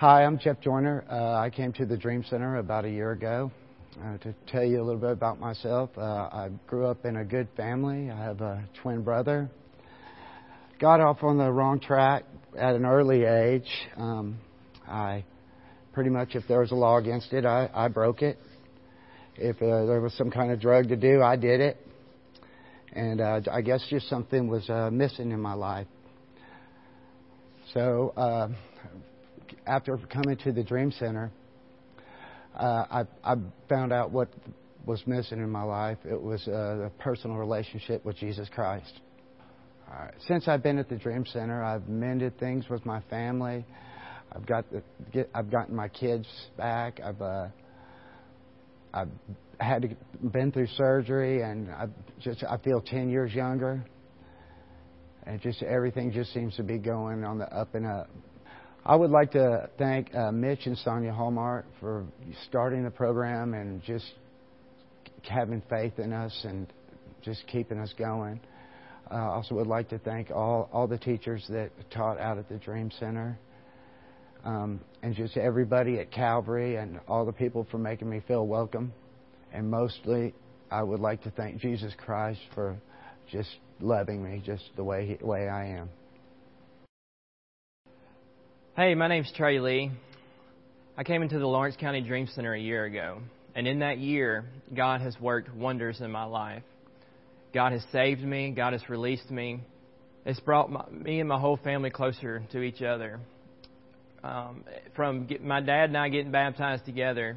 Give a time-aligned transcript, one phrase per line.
[0.00, 1.04] Hi, I'm Jeff Joyner.
[1.10, 3.52] Uh, I came to the Dream Center about a year ago.
[4.02, 7.24] Uh, to tell you a little bit about myself, uh, I grew up in a
[7.26, 8.10] good family.
[8.10, 9.50] I have a twin brother.
[10.80, 12.24] Got off on the wrong track
[12.58, 13.68] at an early age.
[13.98, 14.38] Um,
[14.88, 15.22] I
[15.92, 18.38] pretty much, if there was a law against it, I, I broke it.
[19.36, 21.76] If uh, there was some kind of drug to do, I did it.
[22.94, 25.88] And uh, I guess just something was uh, missing in my life.
[27.74, 28.48] So uh,
[29.70, 31.30] after coming to the Dream Center,
[32.58, 33.36] uh, I, I
[33.68, 34.28] found out what
[34.84, 35.98] was missing in my life.
[36.04, 38.92] It was uh, a personal relationship with Jesus Christ.
[39.88, 43.64] Uh, since I've been at the Dream Center, I've mended things with my family.
[44.32, 44.82] I've got the,
[45.12, 47.00] get, I've gotten my kids back.
[47.04, 47.48] I've uh,
[48.92, 49.08] I've
[49.60, 49.88] had to,
[50.28, 51.86] been through surgery, and I
[52.20, 53.84] just I feel ten years younger.
[55.26, 58.08] And just everything just seems to be going on the up and up.
[58.84, 62.06] I would like to thank uh, Mitch and Sonia Hallmark for
[62.48, 64.10] starting the program and just
[65.22, 66.66] having faith in us and
[67.22, 68.40] just keeping us going.
[69.10, 72.48] I uh, also would like to thank all, all the teachers that taught out at
[72.48, 73.38] the Dream Center
[74.44, 78.92] um, and just everybody at Calvary and all the people for making me feel welcome.
[79.52, 80.32] And mostly,
[80.70, 82.80] I would like to thank Jesus Christ for
[83.30, 85.90] just loving me just the way, he, way I am.
[88.80, 89.90] Hey, my name's Trey Lee.
[90.96, 93.18] I came into the Lawrence County Dream Center a year ago,
[93.54, 96.62] and in that year, God has worked wonders in my life.
[97.52, 99.60] God has saved me, God has released me.
[100.24, 103.20] It's brought my, me and my whole family closer to each other.
[104.24, 104.64] Um,
[104.96, 107.36] from get, my dad and I getting baptized together,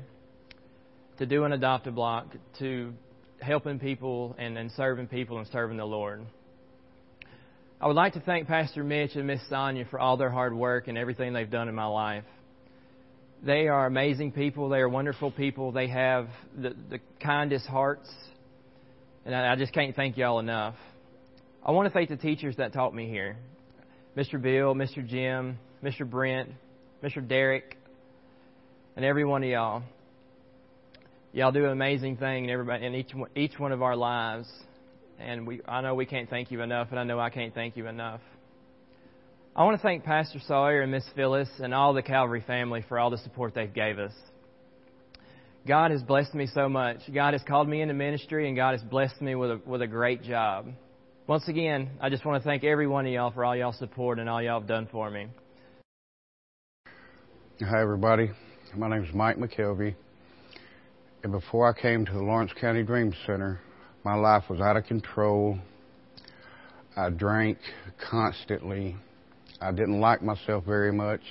[1.17, 2.27] to doing adopt a block,
[2.59, 2.93] to
[3.41, 6.21] helping people and, and serving people and serving the Lord.
[7.83, 10.87] I would like to thank Pastor Mitch and Miss Sonia for all their hard work
[10.87, 12.23] and everything they've done in my life.
[13.45, 14.69] They are amazing people.
[14.69, 15.73] They are wonderful people.
[15.73, 18.09] They have the, the kindest hearts.
[19.25, 20.75] And I, I just can't thank y'all enough.
[21.61, 23.35] I want to thank the teachers that taught me here
[24.15, 24.41] Mr.
[24.41, 25.05] Bill, Mr.
[25.05, 26.09] Jim, Mr.
[26.09, 26.51] Brent,
[27.03, 27.27] Mr.
[27.27, 27.75] Derek,
[28.95, 29.83] and every one of y'all.
[31.33, 34.47] Y'all do an amazing thing in everybody in each each one of our lives
[35.25, 37.77] and we, I know we can't thank you enough, and I know I can't thank
[37.77, 38.21] you enough.
[39.55, 42.97] I want to thank Pastor Sawyer and Miss Phyllis and all the Calvary family for
[42.97, 44.13] all the support they've gave us.
[45.67, 46.97] God has blessed me so much.
[47.13, 49.87] God has called me into ministry, and God has blessed me with a, with a
[49.87, 50.67] great job.
[51.25, 54.19] Once again, I just want to thank every one of y'all for all y'all support
[54.19, 55.27] and all y'all have done for me.
[57.61, 58.31] Hi, everybody.
[58.75, 59.95] My name is Mike McKelvey.
[61.23, 63.61] And before I came to the Lawrence County Dream Center,
[64.03, 65.57] my life was out of control.
[66.95, 67.57] I drank
[68.09, 68.95] constantly.
[69.61, 71.21] I didn't like myself very much.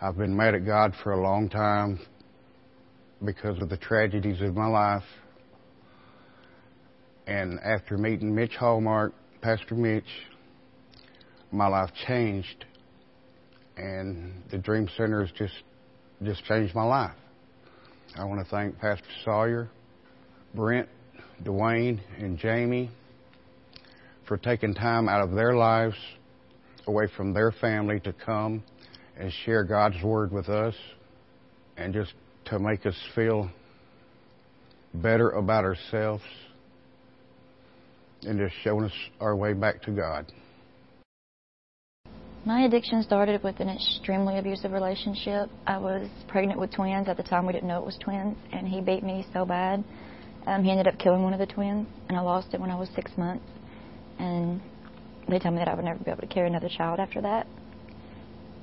[0.00, 2.00] I've been mad at God for a long time
[3.24, 5.04] because of the tragedies of my life.
[7.26, 10.04] And after meeting Mitch Hallmark, Pastor Mitch,
[11.52, 12.64] my life changed.
[13.76, 15.54] And the Dream Center has just,
[16.22, 17.14] just changed my life.
[18.16, 19.70] I want to thank Pastor Sawyer,
[20.54, 20.88] Brent,
[21.44, 22.90] Dwayne and Jamie
[24.26, 25.96] for taking time out of their lives
[26.86, 28.62] away from their family to come
[29.18, 30.74] and share God's Word with us
[31.76, 32.12] and just
[32.46, 33.50] to make us feel
[34.94, 36.22] better about ourselves
[38.22, 40.30] and just showing us our way back to God.
[42.44, 45.48] My addiction started with an extremely abusive relationship.
[45.66, 47.08] I was pregnant with twins.
[47.08, 49.84] At the time, we didn't know it was twins, and he beat me so bad
[50.46, 52.76] um, he ended up killing one of the twins, and I lost it when I
[52.76, 53.44] was six months.
[54.18, 54.60] And
[55.28, 57.46] they told me that I would never be able to carry another child after that.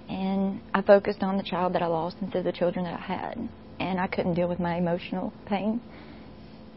[0.10, 3.02] And I focused on the child that I lost instead of the children that I
[3.02, 3.50] had.
[3.80, 5.82] And I couldn't deal with my emotional pain.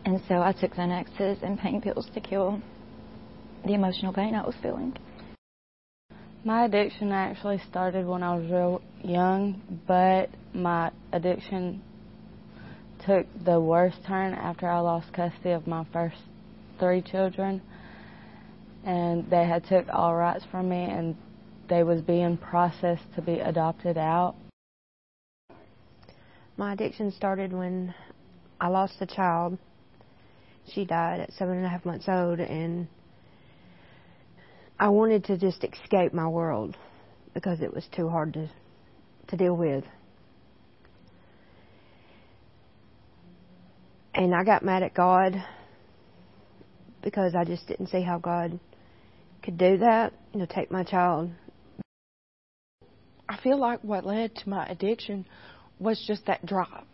[0.05, 2.61] And so I took Xanaxes and pain pills to kill
[3.65, 4.97] the emotional pain I was feeling.
[6.45, 11.83] My addiction actually started when I was real young, but my addiction
[13.05, 16.17] took the worst turn after I lost custody of my first
[16.79, 17.63] three children,
[18.85, 21.17] and they had took all rights from me, and
[21.69, 24.35] they was being processed to be adopted out.
[26.57, 27.95] My addiction started when
[28.61, 29.59] I lost a child.
[30.73, 32.87] She died at seven and a half months old, and
[34.79, 36.77] I wanted to just escape my world
[37.35, 38.49] because it was too hard to
[39.29, 39.85] to deal with.
[44.15, 45.43] And I got mad at God
[47.03, 48.59] because I just didn't see how God
[49.43, 51.31] could do that, you know, take my child.
[53.29, 55.27] I feel like what led to my addiction
[55.79, 56.85] was just that drive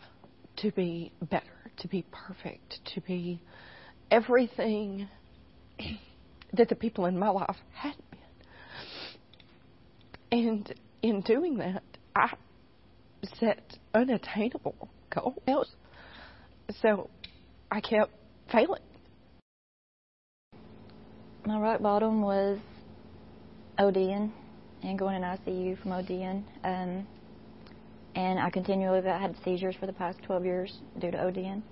[0.59, 1.45] to be better,
[1.79, 3.41] to be perfect, to be
[4.11, 5.09] everything
[6.53, 8.21] that the people in my life had been.
[10.31, 11.83] And in doing that,
[12.15, 12.33] I
[13.39, 15.75] set unattainable goals.
[16.71, 17.09] So
[17.71, 18.13] I kept
[18.53, 18.83] failing.
[21.47, 22.59] My rock bottom was
[23.79, 24.31] ODing
[24.83, 26.45] and going in ICU from ODing.
[26.63, 27.07] Um,
[28.15, 31.63] and I continually had seizures for the past 12 years due to ODing.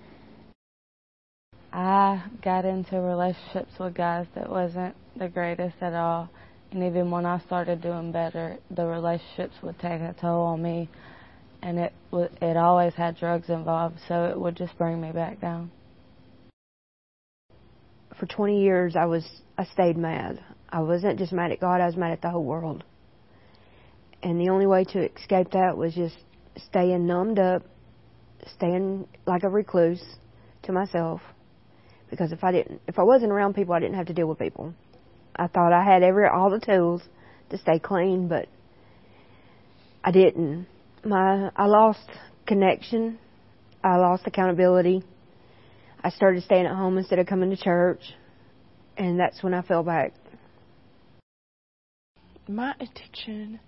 [1.72, 6.30] I got into relationships with guys that wasn't the greatest at all.
[6.70, 10.88] And even when I started doing better, the relationships would take a toll on me,
[11.66, 11.92] and it
[12.40, 15.72] it always had drugs involved, so it would just bring me back down.
[18.20, 19.28] For 20 years, I was
[19.58, 20.38] I stayed mad.
[20.70, 22.84] I wasn't just mad at God; I was mad at the whole world.
[24.22, 26.16] And the only way to escape that was just
[26.56, 27.62] staying numbed up,
[28.54, 30.04] staying like a recluse
[30.62, 31.20] to myself.
[32.10, 34.38] Because if I didn't, if I wasn't around people, I didn't have to deal with
[34.38, 34.72] people.
[35.34, 37.02] I thought I had every all the tools
[37.50, 38.46] to stay clean, but
[40.04, 40.68] I didn't.
[41.06, 42.10] My I lost
[42.48, 43.18] connection.
[43.84, 45.04] I lost accountability.
[46.02, 48.00] I started staying at home instead of coming to church,
[48.96, 50.14] and that's when I fell back.
[52.48, 53.60] My addiction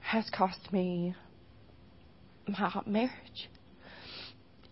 [0.00, 1.14] has cost me
[2.46, 3.50] my marriage.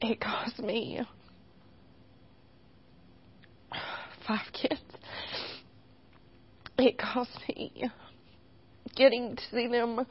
[0.01, 1.03] It cost me
[4.27, 4.81] five kids.
[6.79, 7.91] It cost me
[8.95, 10.07] getting to see them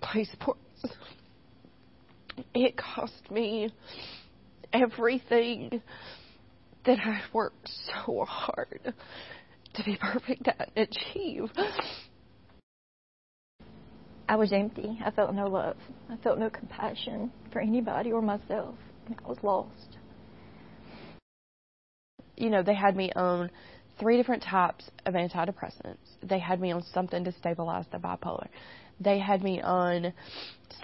[0.00, 0.58] play sports.
[2.54, 3.72] It cost me
[4.72, 5.82] everything
[6.86, 8.94] that I worked so hard
[9.74, 11.50] to be perfect at and achieve.
[14.28, 14.98] I was empty.
[15.04, 15.76] I felt no love.
[16.08, 18.76] I felt no compassion for anybody or myself.
[19.08, 19.98] I was lost.
[22.36, 23.50] You know, they had me on
[23.98, 25.98] three different types of antidepressants.
[26.22, 28.46] They had me on something to stabilize the bipolar.
[29.00, 30.12] They had me on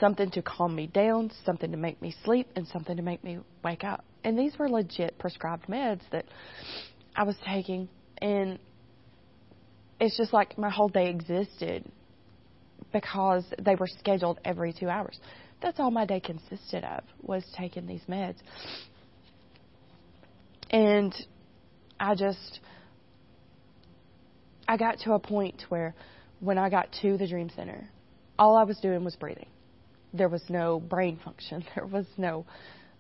[0.01, 3.39] something to calm me down, something to make me sleep, and something to make me
[3.63, 4.05] wake up.
[4.25, 6.25] And these were legit prescribed meds that
[7.15, 7.89] I was taking.
[8.21, 8.59] And
[10.01, 11.85] it's just like my whole day existed
[12.93, 15.19] because they were scheduled every two hours.
[15.63, 18.37] That's all my day consisted of was taking these meds.
[20.71, 21.15] And
[21.99, 22.61] I just
[24.69, 25.95] I got to a point where
[26.41, 27.89] when I got to the dream center,
[28.39, 29.49] all I was doing was breathing.
[30.13, 31.65] There was no brain function.
[31.75, 32.45] There was no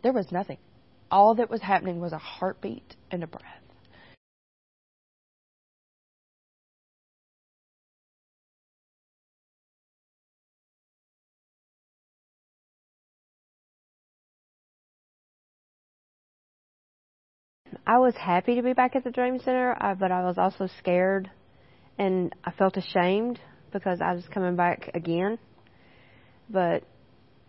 [0.02, 0.58] there was nothing.
[1.10, 3.42] All that was happening was a heartbeat and a breath.
[17.86, 20.68] I was happy to be back at the Dream Center, uh, but I was also
[20.78, 21.30] scared
[21.98, 23.40] and I felt ashamed
[23.78, 25.38] because I was coming back again.
[26.48, 26.84] But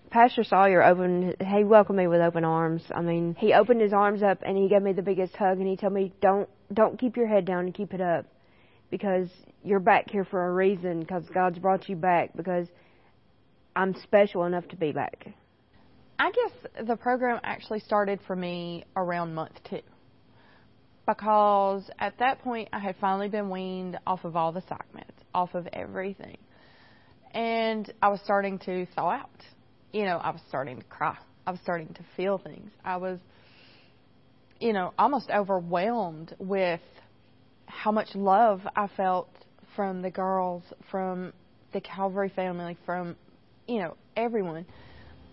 [0.09, 2.83] Pastor Sawyer opened, he welcomed me with open arms.
[2.93, 5.67] I mean, he opened his arms up and he gave me the biggest hug and
[5.67, 8.25] he told me, don't, don't keep your head down and keep it up
[8.89, 9.27] because
[9.63, 12.67] you're back here for a reason because God's brought you back because
[13.75, 15.27] I'm special enough to be back.
[16.19, 19.81] I guess the program actually started for me around month two
[21.07, 25.05] because at that point I had finally been weaned off of all the psych meds,
[25.33, 26.37] off of everything.
[27.31, 29.29] And I was starting to thaw out.
[29.93, 31.17] You know, I was starting to cry.
[31.45, 32.71] I was starting to feel things.
[32.83, 33.19] I was,
[34.59, 36.81] you know, almost overwhelmed with
[37.67, 39.29] how much love I felt
[39.75, 41.31] from the girls, from
[41.71, 43.15] the Calvary family, from,
[43.67, 44.65] you know, everyone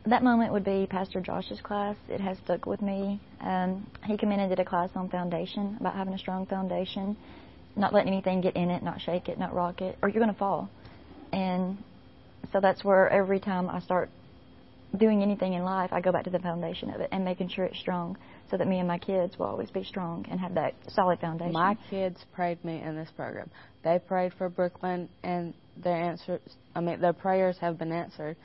[0.07, 1.97] that moment would be Pastor Josh's class.
[2.09, 3.21] It has stuck with me.
[3.41, 7.17] Um, he came in and did a class on foundation, about having a strong foundation,
[7.77, 10.33] not letting anything get in it, not shake it, not rock it, or you're going
[10.33, 10.69] to fall.
[11.33, 11.79] And
[12.53, 14.11] so that's where every time I start
[14.97, 17.65] doing anything in life, I go back to the foundation of it and making sure
[17.65, 18.17] it's strong
[18.51, 21.53] so that me and my kids will always be strong and have that solid foundation.
[21.53, 23.51] My kids prayed me in this program.
[23.83, 26.41] They prayed for Brooklyn and their answers,
[26.75, 28.37] I mean, their prayers have been answered.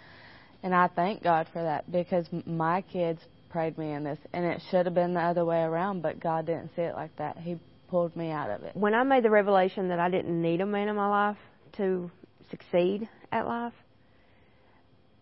[0.64, 4.62] And I thank God for that because my kids prayed me in this, and it
[4.70, 7.38] should have been the other way around, but God didn't see it like that.
[7.38, 7.58] He
[7.90, 8.76] pulled me out of it.
[8.76, 11.38] When I made the revelation that I didn't need a man in my life
[11.78, 12.12] to
[12.52, 13.74] succeed at life,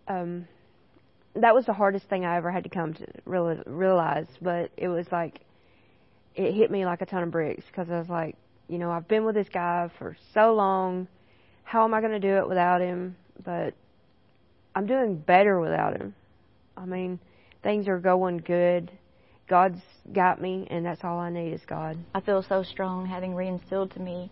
[0.07, 0.47] um,
[1.35, 4.27] that was the hardest thing I ever had to come to realize.
[4.41, 5.41] But it was like
[6.35, 8.35] it hit me like a ton of bricks because I was like,
[8.67, 11.07] you know, I've been with this guy for so long.
[11.63, 13.15] How am I going to do it without him?
[13.43, 13.73] But
[14.77, 16.13] I'm doing better without him.
[16.77, 17.19] I mean,
[17.63, 18.91] things are going good.
[19.49, 19.81] God's
[20.13, 21.97] got me, and that's all I need is God.
[22.13, 24.29] I feel so strong having reinstilled to me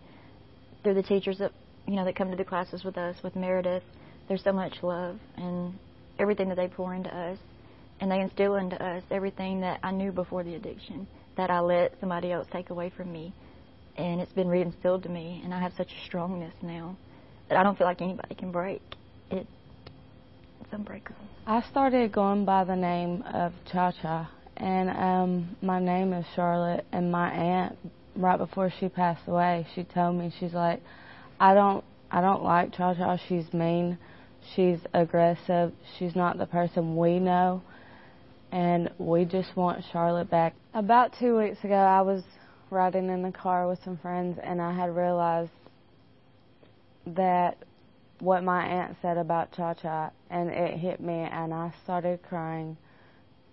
[0.84, 1.50] through the teachers that
[1.88, 3.82] you know that come to the classes with us with Meredith.
[4.28, 5.74] There's so much love and
[6.20, 7.38] everything that they pour into us,
[7.98, 11.98] and they instill into us everything that I knew before the addiction that I let
[11.98, 13.34] somebody else take away from me,
[13.96, 16.96] and it's been reinstilled to me, and I have such a strongness now
[17.48, 18.80] that I don't feel like anybody can break.
[19.32, 19.48] It,
[20.66, 21.20] it's unbreakable.
[21.46, 26.84] I started going by the name of Cha Cha, and um, my name is Charlotte.
[26.92, 27.78] And my aunt,
[28.16, 30.82] right before she passed away, she told me she's like,
[31.38, 33.16] I don't, I don't like Cha Cha.
[33.28, 33.98] She's mean,
[34.54, 35.72] she's aggressive.
[35.98, 37.62] She's not the person we know,
[38.50, 40.54] and we just want Charlotte back.
[40.74, 42.22] About two weeks ago, I was
[42.70, 45.52] riding in the car with some friends, and I had realized
[47.06, 47.56] that
[48.20, 52.76] what my aunt said about Cha Cha, and it hit me, and I started crying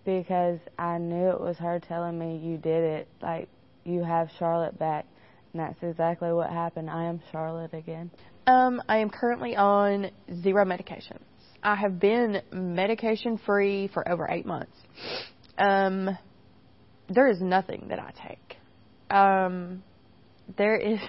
[0.05, 3.08] because I knew it was her telling me, You did it.
[3.22, 3.50] Like,
[3.84, 5.05] you have Charlotte back.
[5.53, 6.89] And that's exactly what happened.
[6.89, 8.10] I am Charlotte again.
[8.48, 10.10] Um, I am currently on
[10.41, 11.22] zero medications.
[11.62, 14.75] I have been medication free for over eight months.
[15.58, 16.17] Um,
[17.08, 18.58] there is nothing that I take.
[19.15, 19.84] Um,
[20.58, 21.00] there is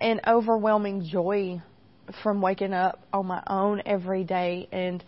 [0.00, 1.60] an overwhelming joy
[2.22, 5.02] from waking up on my own every day and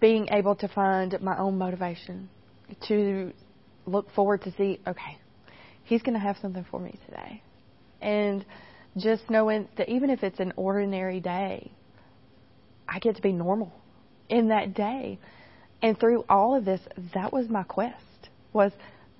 [0.00, 2.28] being able to find my own motivation
[2.88, 3.32] to
[3.86, 5.18] look forward to see, okay,
[5.84, 7.42] he's going to have something for me today.
[8.00, 8.44] And
[8.96, 11.72] just knowing that even if it's an ordinary day,
[12.88, 13.72] I get to be normal
[14.28, 15.18] in that day.
[15.82, 16.80] And through all of this,
[17.14, 17.96] that was my quest
[18.52, 18.72] was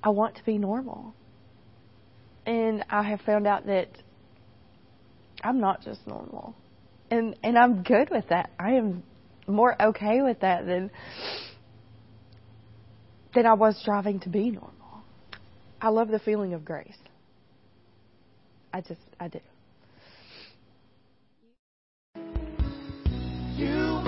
[0.03, 1.15] I want to be normal.
[2.47, 3.89] And I have found out that
[5.43, 6.55] I'm not just normal.
[7.13, 8.53] And and I'm good with that.
[8.59, 9.03] I am
[9.47, 10.91] more okay with that than
[13.35, 14.73] than I was striving to be normal.
[15.79, 16.97] I love the feeling of grace.
[18.73, 19.41] I just I do.
[23.57, 24.01] You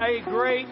[0.00, 0.66] a great,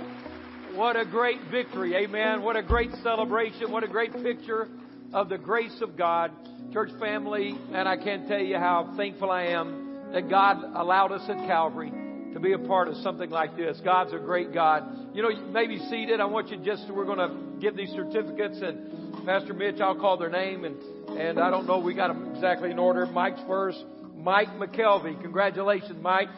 [0.75, 1.97] what a great victory.
[1.97, 2.43] Amen.
[2.43, 3.73] What a great celebration.
[3.73, 4.69] What a great picture
[5.13, 6.31] of the grace of God.
[6.73, 11.23] Church family, and I can't tell you how thankful I am that God allowed us
[11.29, 11.91] at Calvary
[12.35, 13.81] to be a part of something like this.
[13.85, 15.15] God's a great God.
[15.15, 16.21] You know, you may be seated.
[16.21, 20.19] I want you just, we're going to give these certificates and Pastor Mitch, I'll call
[20.19, 20.81] their name and,
[21.19, 23.07] and I don't know, we got them exactly in order.
[23.07, 23.83] Mike's first.
[24.15, 25.21] Mike McKelvey.
[25.21, 26.29] Congratulations, Mike.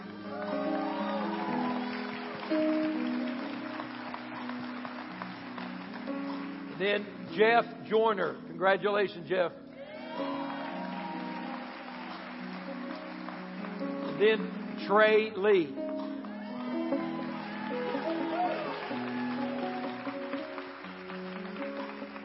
[6.79, 7.07] Then
[7.37, 8.37] Jeff Joyner.
[8.47, 9.53] Congratulations, Jeff.
[14.07, 14.51] And then
[14.87, 15.75] Trey Lee.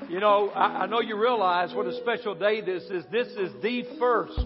[0.10, 3.04] You know, I, I know you realize what a special day this is.
[3.12, 4.46] This is the first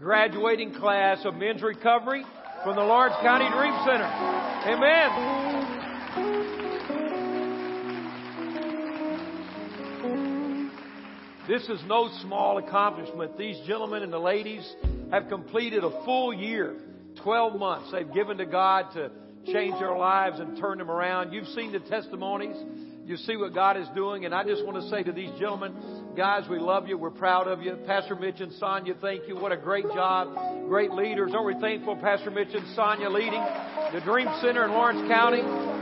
[0.00, 2.24] graduating class of men's recovery
[2.64, 4.08] from the Lawrence County Dream Center.
[4.66, 5.61] Amen.
[11.52, 13.36] This is no small accomplishment.
[13.36, 14.66] These gentlemen and the ladies
[15.10, 16.76] have completed a full year,
[17.22, 17.92] 12 months.
[17.92, 19.10] They've given to God to
[19.52, 21.34] change their lives and turn them around.
[21.34, 22.56] You've seen the testimonies.
[23.04, 24.24] You see what God is doing.
[24.24, 26.96] And I just want to say to these gentlemen, guys, we love you.
[26.96, 27.76] We're proud of you.
[27.86, 29.36] Pastor Mitch and Sonia, thank you.
[29.36, 30.68] What a great job.
[30.68, 31.32] Great leaders.
[31.34, 33.44] Aren't we thankful, Pastor Mitch and Sonia leading
[33.92, 35.81] the Dream Center in Lawrence County?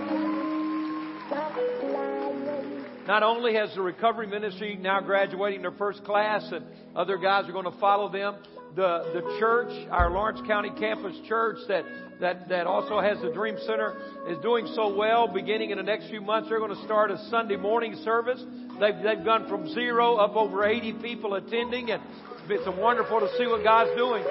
[3.11, 6.65] Not only has the recovery ministry now graduating their first class, and
[6.95, 8.37] other guys are going to follow them,
[8.77, 11.83] the, the church, our Lawrence County campus church that,
[12.21, 15.27] that, that also has the Dream Center is doing so well.
[15.27, 18.41] Beginning in the next few months, they're going to start a Sunday morning service.
[18.79, 22.01] They've, they've gone from zero up over 80 people attending and
[22.49, 24.23] it's wonderful to see what God's doing.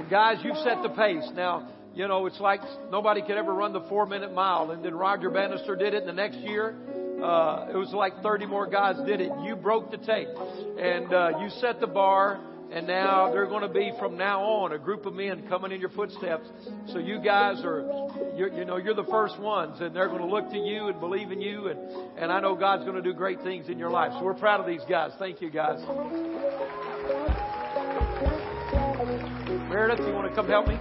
[0.00, 1.30] And guys, you've set the pace.
[1.34, 1.66] Now,
[2.00, 4.70] you know, it's like nobody could ever run the four minute mile.
[4.70, 6.74] And then Roger Bannister did it the next year.
[7.22, 9.30] Uh, it was like 30 more guys did it.
[9.44, 10.28] You broke the tape.
[10.78, 12.40] And uh, you set the bar.
[12.72, 15.80] And now they're going to be from now on a group of men coming in
[15.80, 16.48] your footsteps.
[16.86, 17.80] So you guys are,
[18.34, 21.32] you know, you're the first ones, and they're going to look to you and believe
[21.32, 21.80] in you, and
[22.16, 24.12] and I know God's going to do great things in your life.
[24.16, 25.10] So we're proud of these guys.
[25.18, 25.80] Thank you, guys.
[29.68, 30.78] Meredith, you want to come help me?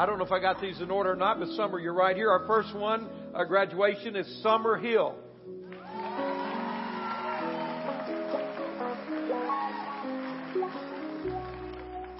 [0.00, 2.16] I don't know if I got these in order or not, but Summer, you're right
[2.16, 2.30] here.
[2.30, 5.14] Our first one, our graduation is Summer Hill.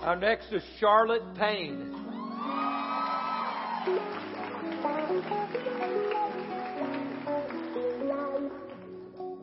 [0.03, 1.91] Our next is Charlotte Payne.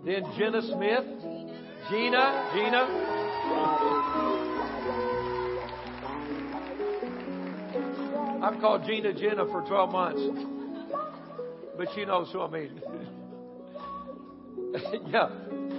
[0.05, 1.05] Then Jenna Smith.
[1.89, 2.51] Gina.
[2.53, 4.36] Gina.
[8.47, 10.21] I've called Gina Jenna for 12 months.
[11.77, 12.81] But she knows who I mean.
[15.11, 15.27] yeah.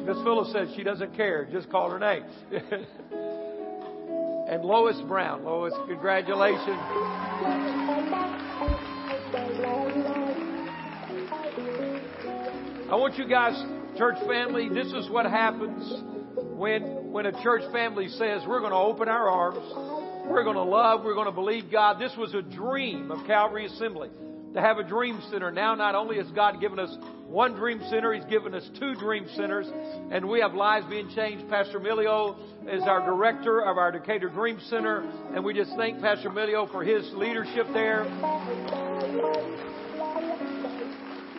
[0.05, 1.49] Miss Phyllis says she doesn't care.
[1.51, 2.25] Just call her name.
[4.51, 5.47] and Lois Brown.
[5.47, 6.79] Lois, congratulations.
[12.91, 13.55] I want you guys,
[13.97, 16.03] church family, this is what happens
[16.59, 19.88] when, when a church family says, we're going to open our arms,
[20.29, 21.99] we're going to love, we're going to believe God.
[21.99, 24.11] This was a dream of Calvary Assembly
[24.55, 25.51] to have a dream center.
[25.51, 26.95] Now, not only has God given us
[27.27, 29.67] one dream center, He's given us two dream centers,
[30.11, 31.49] and we have lives being changed.
[31.49, 32.37] Pastor Emilio
[32.67, 35.01] is our director of our Decatur Dream Center,
[35.35, 38.05] and we just thank Pastor Emilio for his leadership there.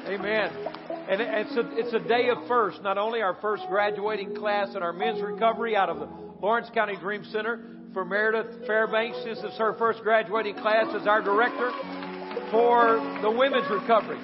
[0.08, 0.52] Amen.
[1.10, 2.82] And it's a, it's a day of first.
[2.84, 6.08] Not only our first graduating class in our men's recovery out of the
[6.41, 9.17] Lawrence County Dream Center for Meredith Fairbanks.
[9.23, 11.71] This is her first graduating class as our director
[12.52, 14.19] for the women's recovery.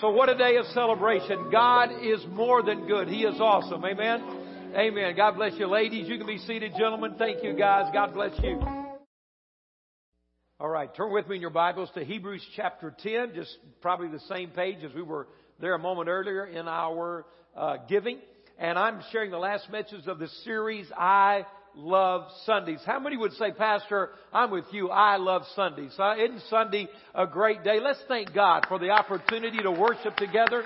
[0.00, 1.50] So what a day of celebration.
[1.52, 3.08] God is more than good.
[3.08, 3.84] He is awesome.
[3.84, 4.72] Amen.
[4.74, 5.14] Amen.
[5.16, 6.08] God bless you, ladies.
[6.08, 7.14] You can be seated, gentlemen.
[7.18, 7.90] Thank you, guys.
[7.92, 8.60] God bless you.
[10.58, 14.20] All right, turn with me in your Bibles to Hebrews chapter 10, just probably the
[14.28, 15.26] same page as we were
[15.58, 17.24] there a moment earlier in our
[17.56, 18.18] uh, giving.
[18.58, 22.80] And I'm sharing the last message of the series, I Love Sundays.
[22.84, 25.94] How many would say, Pastor, I'm with you, I love Sundays?
[25.98, 27.78] Uh, isn't Sunday a great day?
[27.80, 30.64] Let's thank God for the opportunity to worship together.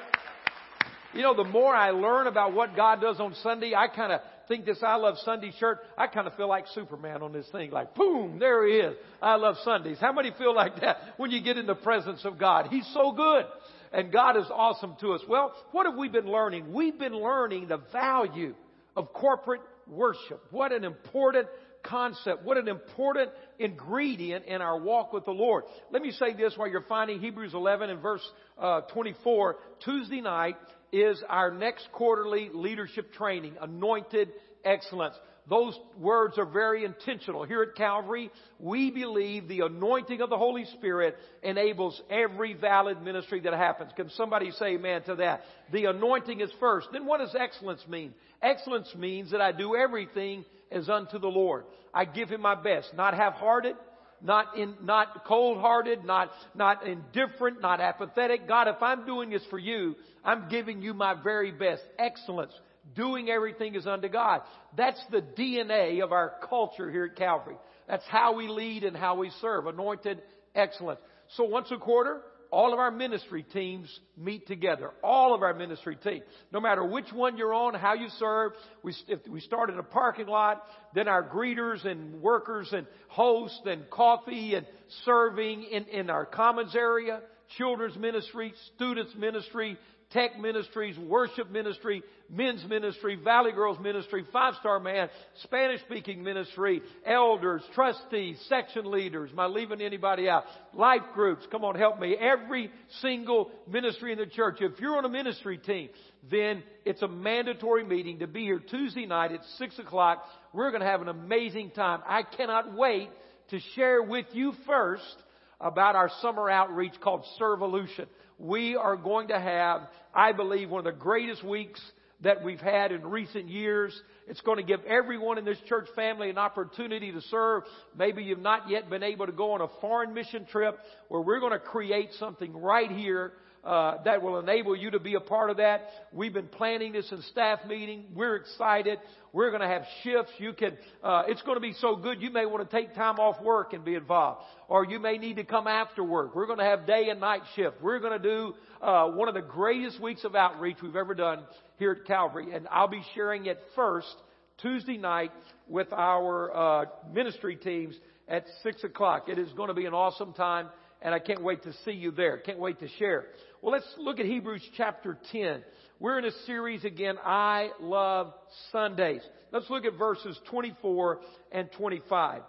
[1.12, 4.20] You know, the more I learn about what God does on Sunday, I kind of
[4.48, 7.70] think this I Love Sunday shirt, I kind of feel like Superman on this thing.
[7.70, 8.96] Like, boom, there he is.
[9.22, 9.98] I love Sundays.
[10.00, 12.66] How many feel like that when you get in the presence of God?
[12.70, 13.44] He's so good.
[13.92, 15.20] And God is awesome to us.
[15.28, 16.72] Well, what have we been learning?
[16.72, 18.54] We've been learning the value
[18.96, 20.44] of corporate worship.
[20.50, 21.48] What an important
[21.82, 22.44] concept.
[22.44, 25.64] What an important ingredient in our walk with the Lord.
[25.92, 28.26] Let me say this while you're finding Hebrews 11 and verse
[28.58, 29.56] uh, 24.
[29.84, 30.56] Tuesday night
[30.92, 34.30] is our next quarterly leadership training, Anointed
[34.64, 35.14] Excellence.
[35.48, 37.44] Those words are very intentional.
[37.44, 43.40] Here at Calvary, we believe the anointing of the Holy Spirit enables every valid ministry
[43.40, 43.92] that happens.
[43.94, 45.42] Can somebody say amen to that?
[45.70, 46.88] The anointing is first.
[46.92, 48.14] Then what does excellence mean?
[48.40, 51.64] Excellence means that I do everything as unto the Lord.
[51.92, 53.76] I give Him my best, not half-hearted,
[54.22, 58.48] not in, not cold-hearted, not, not indifferent, not apathetic.
[58.48, 61.82] God, if I'm doing this for you, I'm giving you my very best.
[61.98, 62.52] Excellence.
[62.94, 64.42] Doing everything is unto God.
[64.76, 67.56] That's the DNA of our culture here at Calvary.
[67.88, 69.66] That's how we lead and how we serve.
[69.66, 70.22] Anointed
[70.54, 71.00] excellence.
[71.36, 72.20] So once a quarter,
[72.54, 74.90] all of our ministry teams meet together.
[75.02, 76.22] All of our ministry teams.
[76.52, 78.52] No matter which one you're on, how you serve.
[78.84, 80.62] We, if we start in a parking lot,
[80.94, 84.66] then our greeters and workers and hosts and coffee and
[85.04, 87.22] serving in, in our commons area,
[87.58, 89.76] children's ministry, students ministry,
[90.14, 95.10] tech ministries, worship ministry, men's ministry, Valley Girls ministry, Five Star Man,
[95.42, 99.30] Spanish speaking ministry, elders, trustees, section leaders.
[99.32, 100.44] Am I leaving anybody out?
[100.72, 101.44] Life groups.
[101.50, 102.16] Come on, help me.
[102.16, 102.70] Every
[103.02, 104.58] single ministry in the church.
[104.60, 105.90] If you're on a ministry team,
[106.30, 110.24] then it's a mandatory meeting to be here Tuesday night at 6 o'clock.
[110.52, 112.00] We're going to have an amazing time.
[112.06, 113.10] I cannot wait
[113.50, 115.16] to share with you first
[115.60, 118.06] about our summer outreach called Servolution.
[118.38, 119.82] We are going to have,
[120.14, 121.80] I believe, one of the greatest weeks
[122.22, 123.98] that we've had in recent years.
[124.26, 127.64] It's going to give everyone in this church family an opportunity to serve.
[127.96, 131.40] Maybe you've not yet been able to go on a foreign mission trip where we're
[131.40, 133.32] going to create something right here
[133.64, 135.88] uh, that will enable you to be a part of that.
[136.12, 138.04] We've been planning this in staff meeting.
[138.14, 138.98] We're excited.
[139.32, 140.32] We're going to have shifts.
[140.38, 140.76] You can.
[141.02, 142.20] Uh, it's going to be so good.
[142.20, 145.36] You may want to take time off work and be involved, or you may need
[145.36, 146.34] to come after work.
[146.34, 147.80] We're going to have day and night shift.
[147.80, 151.40] We're going to do uh, one of the greatest weeks of outreach we've ever done
[151.78, 154.14] here at Calvary, and I'll be sharing it first
[154.60, 155.32] Tuesday night
[155.68, 157.94] with our uh, ministry teams
[158.28, 159.28] at six o'clock.
[159.28, 160.68] It is going to be an awesome time
[161.04, 162.38] and I can't wait to see you there.
[162.38, 163.26] Can't wait to share.
[163.64, 165.62] Well, let's look at Hebrews chapter 10.
[165.98, 168.34] We're in a series again, I Love
[168.70, 169.22] Sundays.
[169.52, 172.42] Let's look at verses 24 and 25.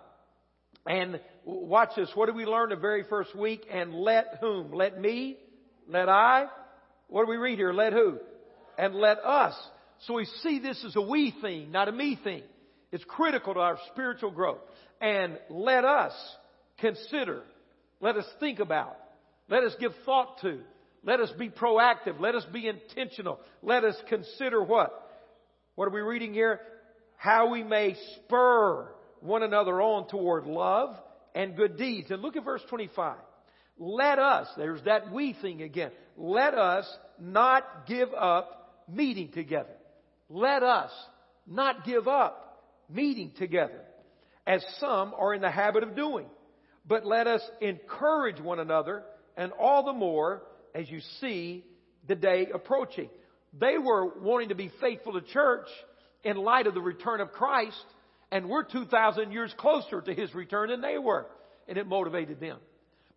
[0.85, 2.09] And watch this.
[2.15, 3.65] What did we learn the very first week?
[3.71, 4.73] And let whom?
[4.73, 5.37] Let me?
[5.87, 6.47] Let I?
[7.07, 7.71] What do we read here?
[7.71, 8.17] Let who?
[8.77, 9.53] And let us.
[10.07, 12.43] So we see this as a we thing, not a me thing.
[12.91, 14.59] It's critical to our spiritual growth.
[14.99, 16.11] And let us
[16.79, 17.43] consider
[18.01, 18.97] let us think about.
[19.47, 20.59] Let us give thought to.
[21.05, 22.19] Let us be proactive.
[22.19, 23.39] Let us be intentional.
[23.61, 24.91] Let us consider what?
[25.75, 26.59] What are we reading here?
[27.15, 28.89] How we may spur
[29.21, 30.95] one another on toward love
[31.33, 32.11] and good deeds.
[32.11, 33.15] And look at verse 25.
[33.77, 35.91] Let us, there's that we thing again.
[36.17, 36.85] Let us
[37.19, 39.75] not give up meeting together.
[40.29, 40.91] Let us
[41.47, 43.81] not give up meeting together
[44.47, 46.27] as some are in the habit of doing
[46.87, 49.03] but let us encourage one another,
[49.35, 50.43] and all the more
[50.75, 51.63] as you see
[52.07, 53.09] the day approaching.
[53.57, 55.67] They were wanting to be faithful to church
[56.23, 57.85] in light of the return of Christ,
[58.31, 61.25] and we're 2,000 years closer to his return than they were,
[61.67, 62.57] and it motivated them.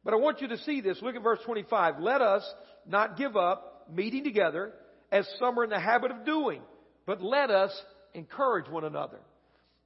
[0.04, 1.02] But I want you to see this.
[1.02, 1.98] Look at verse 25.
[1.98, 2.42] Let us
[2.86, 4.72] not give up meeting together
[5.10, 6.62] as some are in the habit of doing,
[7.04, 7.72] but let us
[8.14, 9.18] encourage one another.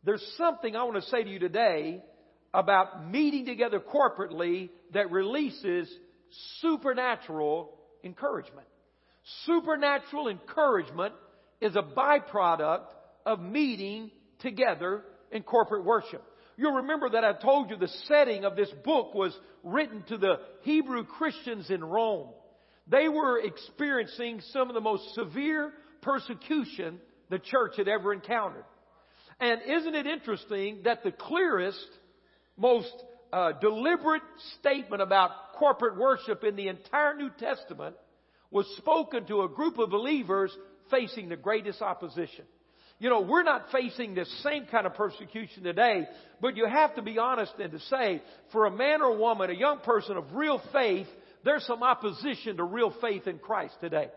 [0.04, 2.02] There's something I want to say to you today
[2.52, 5.88] about meeting together corporately that releases
[6.60, 7.70] supernatural
[8.04, 8.66] encouragement.
[9.44, 11.14] Supernatural encouragement
[11.60, 12.86] is a byproduct
[13.24, 16.22] of meeting together in corporate worship.
[16.56, 20.40] You'll remember that I told you the setting of this book was written to the
[20.62, 22.28] Hebrew Christians in Rome.
[22.88, 26.98] They were experiencing some of the most severe persecution
[27.30, 28.64] the church had ever encountered.
[29.40, 31.88] And isn't it interesting that the clearest
[32.56, 32.92] most
[33.32, 34.22] uh, deliberate
[34.60, 37.96] statement about corporate worship in the entire New Testament
[38.50, 40.56] was spoken to a group of believers
[40.90, 42.44] facing the greatest opposition.
[42.98, 46.06] You know, we're not facing the same kind of persecution today,
[46.40, 49.54] but you have to be honest and to say, for a man or woman, a
[49.54, 51.08] young person of real faith,
[51.44, 54.08] there's some opposition to real faith in Christ today.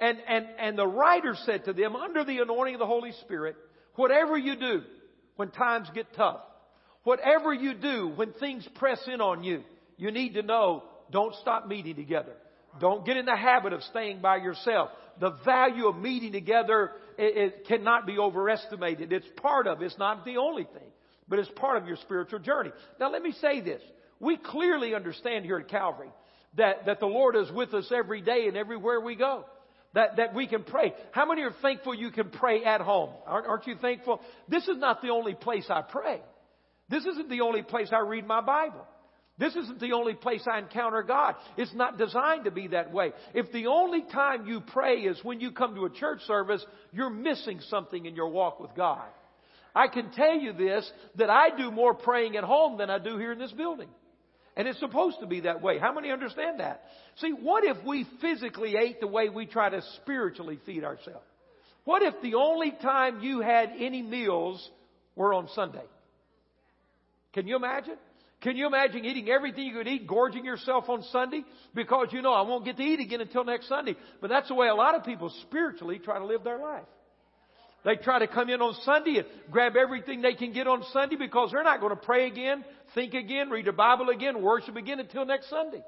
[0.00, 3.56] And, and, and the writer said to them, under the anointing of the Holy Spirit,
[3.94, 4.82] whatever you do
[5.36, 6.40] when times get tough,
[7.06, 9.62] Whatever you do when things press in on you,
[9.96, 12.32] you need to know don't stop meeting together.
[12.80, 14.90] Don't get in the habit of staying by yourself.
[15.20, 19.12] The value of meeting together it, it cannot be overestimated.
[19.12, 20.90] It's part of, it's not the only thing,
[21.28, 22.70] but it's part of your spiritual journey.
[23.00, 23.80] Now let me say this.
[24.20, 26.10] We clearly understand here at Calvary
[26.56, 29.44] that, that the Lord is with us every day and everywhere we go.
[29.94, 30.92] That, that we can pray.
[31.12, 33.10] How many are thankful you can pray at home?
[33.26, 34.20] Aren't, aren't you thankful?
[34.46, 36.20] This is not the only place I pray.
[36.90, 38.86] This isn't the only place I read my Bible.
[39.38, 41.34] This isn't the only place I encounter God.
[41.58, 43.12] It's not designed to be that way.
[43.34, 47.10] If the only time you pray is when you come to a church service, you're
[47.10, 49.04] missing something in your walk with God.
[49.74, 53.18] I can tell you this, that I do more praying at home than I do
[53.18, 53.88] here in this building.
[54.56, 55.78] And it's supposed to be that way.
[55.78, 56.82] How many understand that?
[57.16, 61.26] See, what if we physically ate the way we try to spiritually feed ourselves?
[61.84, 64.66] What if the only time you had any meals
[65.14, 65.84] were on Sunday?
[67.34, 67.98] Can you imagine?
[68.42, 71.42] Can you imagine eating everything you could eat, gorging yourself on Sunday?
[71.74, 73.96] Because you know, I won't get to eat again until next Sunday.
[74.20, 76.84] But that's the way a lot of people spiritually try to live their life.
[77.84, 81.16] They try to come in on Sunday and grab everything they can get on Sunday
[81.16, 84.98] because they're not going to pray again, think again, read the Bible again, worship again
[84.98, 85.84] until next Sunday.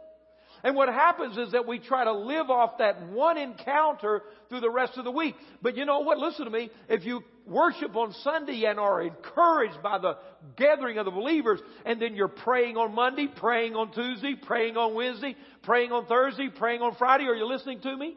[0.65, 4.71] And what happens is that we try to live off that one encounter through the
[4.71, 5.35] rest of the week.
[5.63, 6.19] But you know what?
[6.19, 6.71] Listen to me.
[6.89, 10.17] If you worship on Sunday and are encouraged by the
[10.57, 14.95] gathering of the believers, and then you're praying on Monday, praying on Tuesday, praying on
[14.95, 18.17] Wednesday, praying on Thursday, praying on Friday, are you listening to me?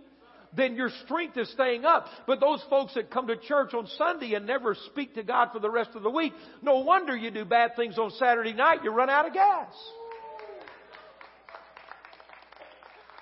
[0.54, 2.08] Then your strength is staying up.
[2.28, 5.60] But those folks that come to church on Sunday and never speak to God for
[5.60, 8.84] the rest of the week, no wonder you do bad things on Saturday night.
[8.84, 9.74] You run out of gas.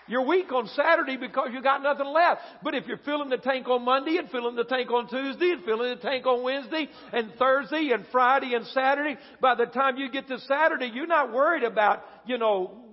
[0.09, 2.41] You're weak on Saturday because you got nothing left.
[2.63, 5.63] But if you're filling the tank on Monday and filling the tank on Tuesday and
[5.63, 10.09] filling the tank on Wednesday and Thursday and Friday and Saturday, by the time you
[10.09, 12.85] get to Saturday, you're not worried about, you know,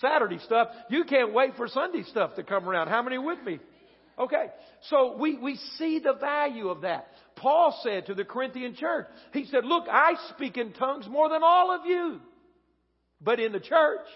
[0.00, 0.68] Saturday stuff.
[0.88, 2.86] You can't wait for Sunday stuff to come around.
[2.86, 3.58] How many with me?
[4.16, 4.46] Okay.
[4.82, 7.08] So we, we see the value of that.
[7.34, 11.42] Paul said to the Corinthian church, he said, look, I speak in tongues more than
[11.42, 12.20] all of you.
[13.20, 14.06] But in the church,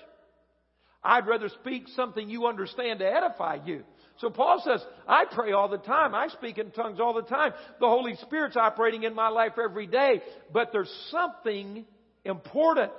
[1.04, 3.82] I'd rather speak something you understand to edify you.
[4.18, 6.14] So Paul says, I pray all the time.
[6.14, 7.52] I speak in tongues all the time.
[7.80, 10.20] The Holy Spirit's operating in my life every day.
[10.52, 11.84] But there's something
[12.24, 12.92] important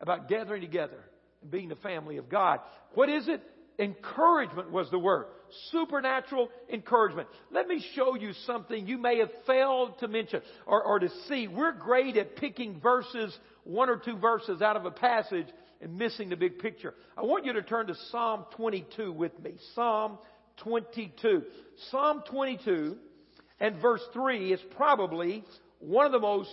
[0.00, 0.98] about gathering together
[1.40, 2.60] and being the family of God.
[2.94, 3.40] What is it?
[3.78, 5.26] Encouragement was the word.
[5.70, 7.28] Supernatural encouragement.
[7.50, 11.46] Let me show you something you may have failed to mention or, or to see.
[11.46, 15.46] We're great at picking verses, one or two verses out of a passage
[15.80, 16.94] and missing the big picture.
[17.16, 19.54] I want you to turn to Psalm 22 with me.
[19.74, 20.18] Psalm
[20.62, 21.42] 22.
[21.90, 22.96] Psalm 22
[23.60, 25.44] and verse 3 is probably
[25.80, 26.50] one of the most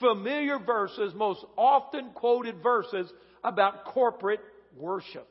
[0.00, 3.10] familiar verses, most often quoted verses
[3.44, 4.40] about corporate
[4.76, 5.28] worship.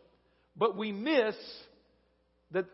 [0.56, 1.36] But we miss
[2.52, 2.66] the,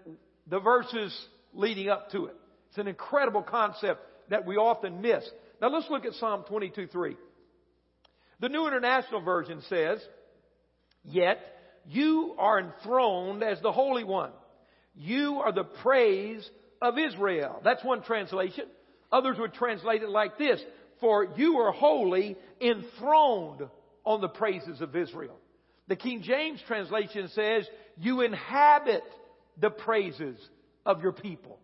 [0.48, 1.16] the verses
[1.54, 2.36] leading up to it.
[2.70, 5.24] It's an incredible concept that we often miss.
[5.62, 7.16] Now let's look at Psalm 22 3.
[8.39, 10.00] The New International Version says,
[11.04, 11.39] Yet
[11.86, 14.32] you are enthroned as the Holy One.
[14.96, 16.48] You are the praise
[16.82, 17.62] of Israel.
[17.63, 18.66] That's one translation.
[19.12, 20.62] Others would translate it like this
[21.00, 23.68] For you are holy, enthroned
[24.06, 25.38] on the praises of Israel.
[25.88, 29.04] The King James translation says, You inhabit
[29.60, 30.38] the praises
[30.86, 31.60] of your people.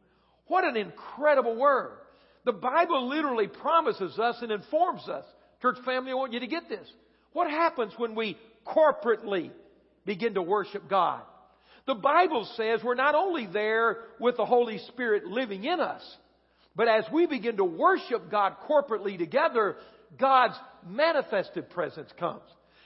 [0.47, 1.97] What an incredible word.
[2.45, 5.25] The Bible literally promises us and informs us.
[5.61, 6.87] Church family, I want you to get this.
[7.33, 8.37] What happens when we
[8.75, 9.51] corporately
[10.05, 11.21] begin to worship God?
[11.85, 16.03] The Bible says we're not only there with the Holy Spirit living in us,
[16.75, 19.75] but as we begin to worship God corporately together,
[20.19, 20.55] God's
[20.87, 22.43] manifested presence comes.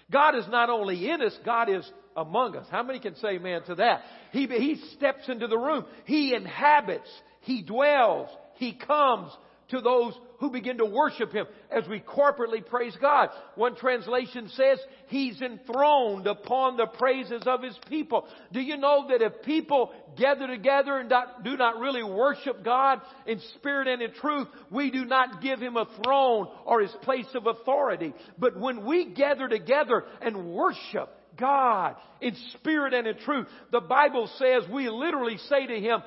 [0.09, 2.67] God is not only in us, God is among us.
[2.69, 4.03] How many can say amen to that?
[4.31, 5.85] He, he steps into the room.
[6.05, 7.09] He inhabits.
[7.41, 8.29] He dwells.
[8.55, 9.31] He comes
[9.69, 13.29] to those who begin to worship Him as we corporately praise God.
[13.55, 14.77] One translation says,
[15.07, 18.27] He's enthroned upon the praises of His people.
[18.51, 21.09] Do you know that if people gather together and
[21.45, 25.77] do not really worship God in spirit and in truth, we do not give Him
[25.77, 28.13] a throne or His place of authority.
[28.37, 31.07] But when we gather together and worship,
[31.39, 33.47] God in spirit and in truth.
[33.71, 36.03] The Bible says we literally say to Him,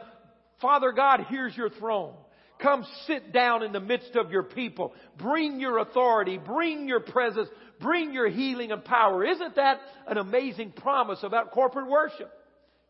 [0.60, 2.12] Father God, here's your throne.
[2.60, 4.94] Come sit down in the midst of your people.
[5.18, 6.38] Bring your authority.
[6.38, 7.48] Bring your presence.
[7.80, 9.24] Bring your healing and power.
[9.24, 12.32] Isn't that an amazing promise about corporate worship?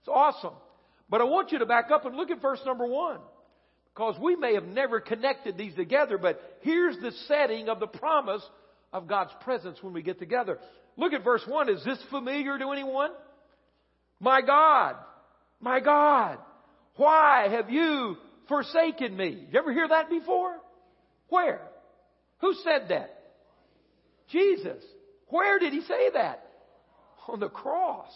[0.00, 0.54] It's awesome.
[1.08, 3.18] But I want you to back up and look at verse number one.
[3.92, 8.42] Because we may have never connected these together, but here's the setting of the promise
[8.92, 10.58] of God's presence when we get together.
[10.96, 11.70] Look at verse 1.
[11.70, 13.10] Is this familiar to anyone?
[14.20, 14.96] My God,
[15.60, 16.38] my God,
[16.96, 18.16] why have you
[18.48, 19.46] forsaken me?
[19.50, 20.56] You ever hear that before?
[21.28, 21.60] Where?
[22.40, 23.18] Who said that?
[24.30, 24.82] Jesus.
[25.28, 26.42] Where did he say that?
[27.28, 28.10] On the cross.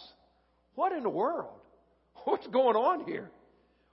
[0.75, 1.59] What in the world?
[2.23, 3.29] What's going on here?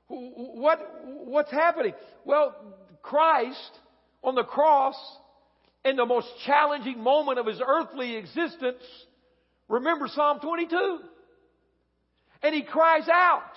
[0.08, 1.92] What, what's happening?
[2.24, 2.54] Well,
[3.02, 3.78] Christ
[4.22, 4.96] on the cross
[5.84, 8.82] in the most challenging moment of his earthly existence,
[9.68, 10.98] remember Psalm 22?
[12.42, 13.52] And he cries out,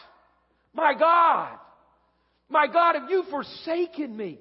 [0.73, 1.57] My God,
[2.51, 4.39] my God, have you forsaken me?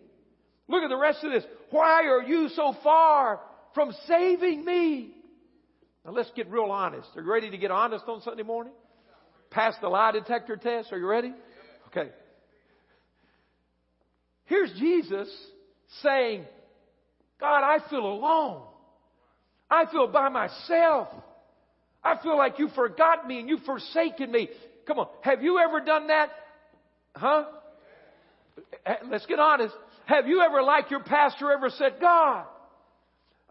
[0.69, 1.45] Look at the rest of this.
[1.71, 3.41] Why are you so far
[3.75, 5.11] from saving me?
[6.05, 7.09] Now let's get real honest.
[7.17, 8.73] Are you ready to get honest on Sunday morning?
[9.51, 10.93] Pass the lie detector test.
[10.93, 11.33] Are you ready?
[11.89, 12.11] Okay.
[14.45, 15.29] Here's Jesus
[16.03, 16.45] saying,
[17.39, 18.63] God, I feel alone.
[19.71, 21.09] I feel by myself.
[22.03, 24.49] I feel like you forgot me and you've forsaken me.
[24.87, 25.09] Come on.
[25.23, 26.31] Have you ever done that?
[27.15, 27.45] Huh?
[29.11, 29.75] Let's get honest.
[30.07, 32.45] Have you ever, like your pastor, ever said, God,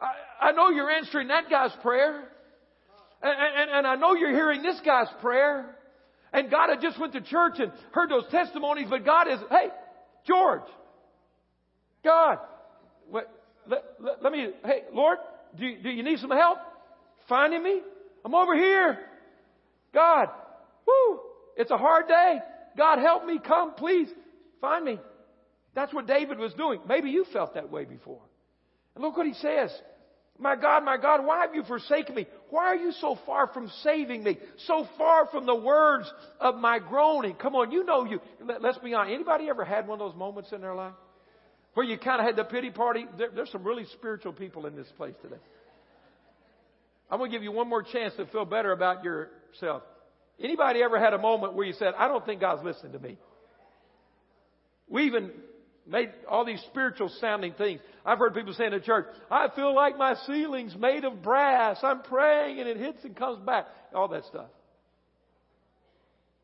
[0.02, 2.28] I, I know you're answering that guy's prayer.
[3.22, 5.76] And, and, and I know you're hearing this guy's prayer.
[6.32, 9.70] And God, I just went to church and heard those testimonies, but God is, hey,
[10.28, 10.62] George,
[12.04, 12.38] God,
[13.10, 13.30] what,
[13.68, 15.18] let, let, let, me, hey, Lord,
[15.58, 16.60] do, you, do you need some help
[17.28, 17.82] finding me?
[18.24, 19.00] I'm over here.
[19.94, 20.28] God,
[20.86, 21.20] whoo,
[21.58, 22.40] it's a hard day.
[22.78, 23.40] God, help me.
[23.46, 24.08] Come, please,
[24.62, 25.00] find me.
[25.76, 26.80] That's what David was doing.
[26.88, 28.22] Maybe you felt that way before.
[28.96, 29.72] And look what he says.
[30.42, 32.26] My God, my God, why have you forsaken me?
[32.50, 34.38] Why are you so far from saving me?
[34.68, 37.36] So far from the words of my groaning.
[37.36, 38.22] Come on, you know you.
[38.42, 39.14] Let, us be honest.
[39.14, 40.94] Anybody ever had one of those moments in their life?
[41.74, 43.06] Where you kind of had the pity party?
[43.18, 45.42] There, there's some really spiritual people in this place today.
[47.12, 49.84] I'm going to give you one more chance to feel better about yourself.
[50.42, 53.18] Anybody ever had a moment where you said, I don't think God's listening to me?
[54.90, 55.32] We even
[55.88, 57.80] made all these spiritual sounding things.
[58.06, 61.80] I've heard people say in the church, I feel like my ceiling's made of brass.
[61.84, 63.66] I'm praying and it hits and comes back.
[63.94, 64.48] All that stuff.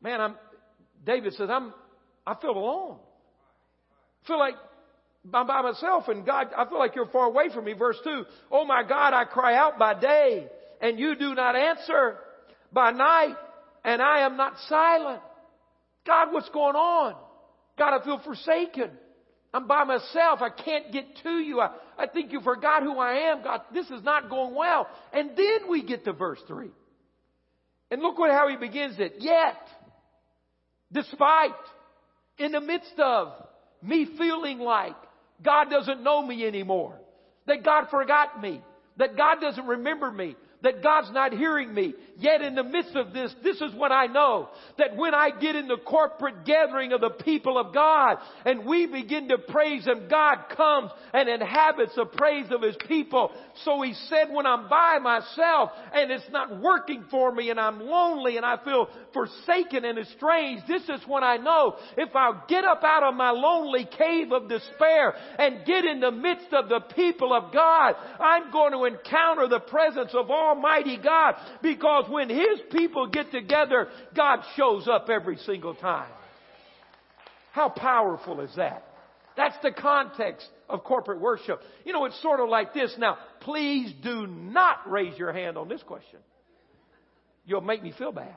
[0.00, 0.34] Man, I'm,
[1.04, 1.72] David says, I'm,
[2.26, 2.98] I feel alone.
[4.24, 4.54] I feel like
[5.32, 7.72] I'm by myself and God, I feel like you're far away from me.
[7.72, 10.46] Verse 2, Oh my God, I cry out by day
[10.80, 12.18] and you do not answer
[12.72, 13.36] by night
[13.84, 15.22] and I am not silent.
[16.06, 17.14] God, what's going on?
[17.78, 18.90] God, I feel forsaken.
[19.52, 20.40] I'm by myself.
[20.42, 21.60] I can't get to you.
[21.60, 23.42] I, I think you forgot who I am.
[23.42, 24.86] God, this is not going well.
[25.12, 26.68] And then we get to verse 3.
[27.90, 29.14] And look what how he begins it.
[29.18, 29.56] Yet,
[30.92, 31.52] despite,
[32.38, 33.32] in the midst of
[33.82, 34.96] me feeling like
[35.42, 36.98] God doesn't know me anymore,
[37.46, 38.60] that God forgot me,
[38.96, 40.36] that God doesn't remember me,
[40.66, 41.94] that God's not hearing me.
[42.18, 44.48] Yet in the midst of this, this is what I know.
[44.78, 48.86] That when I get in the corporate gathering of the people of God and we
[48.86, 53.30] begin to praise Him, God comes and inhabits the praise of His people.
[53.64, 57.80] So He said when I'm by myself and it's not working for me and I'm
[57.80, 62.64] lonely and I feel forsaken and estranged, this is when I know if I'll get
[62.64, 66.80] up out of my lonely cave of despair and get in the midst of the
[66.94, 72.60] people of God, I'm going to encounter the presence of Almighty God because when His
[72.70, 76.10] people get together, God shows up every single time.
[77.52, 78.84] How powerful is that?
[79.36, 81.60] That's the context of corporate worship.
[81.84, 82.94] You know, it's sort of like this.
[82.98, 86.20] Now, please do not raise your hand on this question.
[87.44, 88.36] You'll make me feel bad.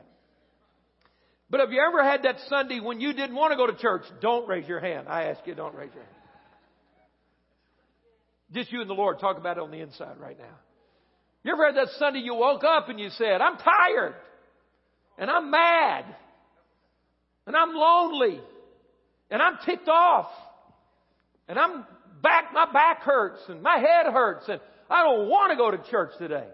[1.50, 4.04] But have you ever had that Sunday when you didn't want to go to church?
[4.22, 5.08] Don't raise your hand.
[5.08, 6.16] I ask you, don't raise your hand.
[8.54, 10.58] Just you and the Lord talk about it on the inside right now.
[11.50, 14.14] You ever had that Sunday you woke up and you said, I'm tired
[15.18, 16.06] and I'm mad
[17.48, 18.40] and I'm lonely
[19.32, 20.28] and I'm ticked off
[21.48, 21.88] and I'm
[22.22, 25.90] back, my back hurts and my head hurts and I don't want to go to
[25.90, 26.46] church today.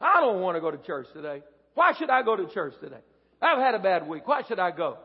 [0.00, 1.42] I don't want to go to church today.
[1.74, 3.02] Why should I go to church today?
[3.42, 4.26] I've had a bad week.
[4.26, 4.96] Why should I go?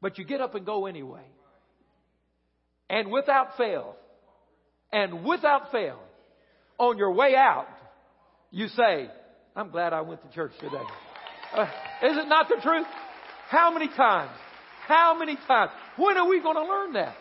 [0.00, 1.26] But you get up and go anyway.
[2.88, 3.94] And without fail,
[4.90, 5.98] and without fail,
[6.78, 7.66] on your way out,
[8.54, 9.10] you say,
[9.56, 10.76] I'm glad I went to church today.
[11.52, 11.64] Uh,
[12.04, 12.86] is it not the truth?
[13.48, 14.30] How many times?
[14.86, 15.72] How many times?
[15.96, 17.16] When are we going to learn that?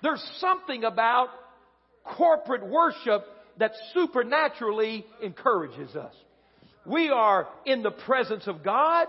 [0.00, 1.30] There's something about
[2.04, 3.24] corporate worship
[3.58, 6.14] that supernaturally encourages us.
[6.86, 9.08] We are in the presence of God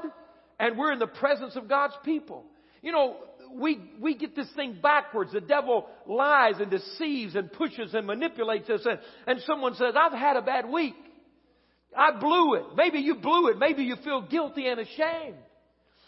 [0.60, 2.44] and we're in the presence of God's people.
[2.82, 3.18] You know,
[3.54, 5.32] we, we get this thing backwards.
[5.32, 10.12] The devil lies and deceives and pushes and manipulates us and, and someone says, I've
[10.12, 10.96] had a bad week.
[11.98, 12.66] I blew it.
[12.76, 13.58] Maybe you blew it.
[13.58, 15.38] Maybe you feel guilty and ashamed.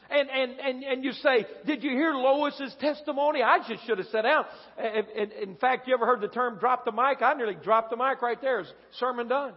[0.10, 3.41] And, and, and, and you say, did you hear Lois's testimony?
[3.43, 4.45] I just should have sat down.
[5.15, 7.21] In, in fact, you ever heard the term drop the mic?
[7.21, 8.63] I nearly dropped the mic right there.
[9.00, 9.54] Sermon done.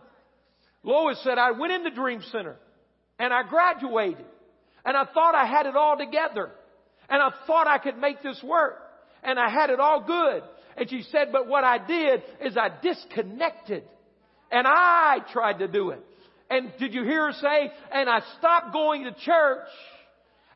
[0.83, 2.57] Lois said, I went in the Dream Center
[3.19, 4.25] and I graduated
[4.85, 6.51] and I thought I had it all together
[7.09, 8.79] and I thought I could make this work
[9.23, 10.43] and I had it all good.
[10.77, 13.85] And she said, but what I did is I disconnected
[14.51, 16.05] and I tried to do it.
[16.51, 19.69] And did you hear her say, and I stopped going to church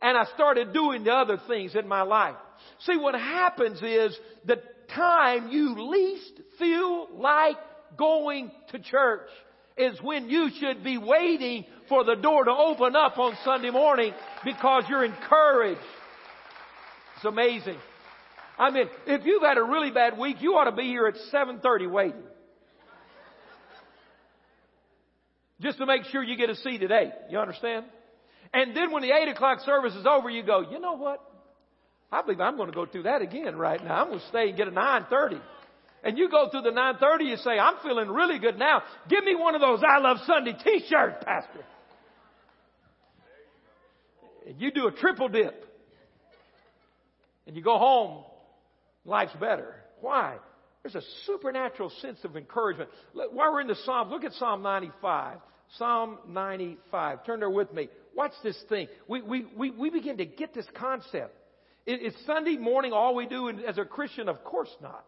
[0.02, 2.36] and I started doing the other things in my life.
[2.80, 4.60] See, what happens is the
[4.94, 7.56] time you least feel like
[7.96, 9.28] going to church
[9.78, 14.12] is when you should be waiting for the door to open up on Sunday morning
[14.44, 15.80] because you're encouraged.
[17.16, 17.78] It's amazing.
[18.58, 21.14] I mean, if you've had a really bad week, you ought to be here at
[21.32, 22.22] 7:30 waiting.
[25.60, 27.12] Just to make sure you get a seat at 8.
[27.30, 27.86] You understand?
[28.52, 31.20] And then when the 8 o'clock service is over, you go, you know what?
[32.12, 34.02] I believe I'm going to go through that again right now.
[34.02, 35.40] I'm going to stay and get a 930.
[36.04, 38.82] And you go through the 930, you say, I'm feeling really good now.
[39.08, 41.64] Give me one of those I Love Sunday t-shirts, Pastor.
[44.46, 45.64] And you do a triple dip.
[47.46, 48.24] And you go home,
[49.04, 49.74] life's better.
[50.00, 50.36] Why?
[50.84, 52.90] There's a supernatural sense of encouragement.
[53.14, 55.38] While we're in the Psalms, look at Psalm 95.
[55.78, 57.24] Psalm 95.
[57.24, 57.88] Turn there with me.
[58.14, 58.88] Watch this thing.
[59.08, 61.34] We, we, we, we begin to get this concept.
[61.86, 64.28] It, it's Sunday morning all we do as a Christian?
[64.28, 65.06] Of course not.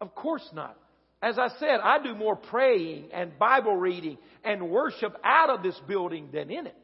[0.00, 0.78] Of course not.
[1.20, 5.78] as I said, I do more praying and Bible reading and worship out of this
[5.86, 6.76] building than in it.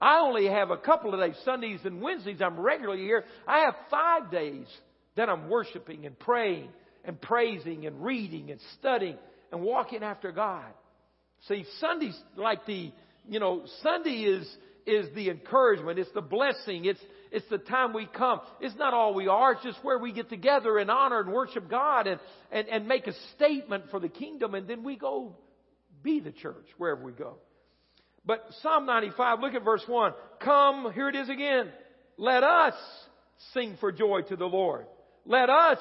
[0.00, 3.24] I only have a couple of days, Sundays and Wednesdays, I'm regularly here.
[3.46, 4.66] I have five days
[5.16, 6.68] that I'm worshiping and praying
[7.04, 9.18] and praising and reading and studying
[9.52, 10.66] and walking after God.
[11.48, 12.92] See, Sunday's like the,
[13.28, 14.48] you know, Sunday is,
[14.86, 15.98] is the encouragement.
[15.98, 16.86] It's the blessing.
[16.86, 17.00] It's,
[17.30, 18.40] it's the time we come.
[18.60, 19.52] It's not all we are.
[19.52, 23.06] It's just where we get together and honor and worship God and, and, and make
[23.06, 24.54] a statement for the kingdom.
[24.54, 25.36] And then we go
[26.02, 27.36] be the church wherever we go.
[28.26, 30.12] But Psalm 95, look at verse 1.
[30.40, 31.70] Come, here it is again.
[32.16, 32.74] Let us
[33.52, 34.86] sing for joy to the Lord.
[35.26, 35.78] Let us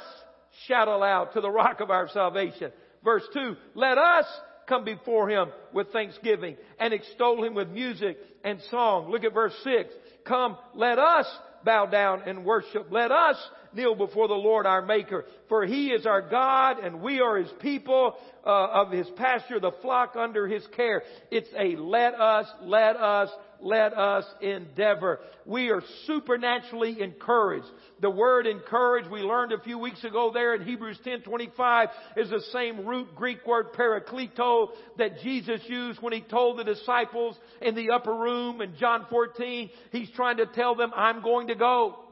[0.67, 2.71] shout aloud to the rock of our salvation.
[3.03, 3.55] Verse 2.
[3.75, 4.25] Let us
[4.67, 9.11] come before him with thanksgiving and extol him with music and song.
[9.11, 9.93] Look at verse 6.
[10.25, 11.25] Come, let us
[11.65, 12.87] bow down and worship.
[12.91, 13.35] Let us
[13.73, 15.25] kneel before the Lord our Maker.
[15.49, 19.71] For He is our God and we are His people uh, of His pasture, the
[19.81, 21.03] flock under His care.
[21.31, 23.29] It's a let us, let us,
[23.63, 25.19] let us endeavor.
[25.45, 27.67] We are supernaturally encouraged.
[28.01, 32.41] The word encourage we learned a few weeks ago there in Hebrews 10:25 is the
[32.51, 37.91] same root Greek word parakleto that Jesus used when he told the disciples in the
[37.91, 39.69] upper room in John 14.
[39.91, 42.02] He's trying to tell them, I'm going to go.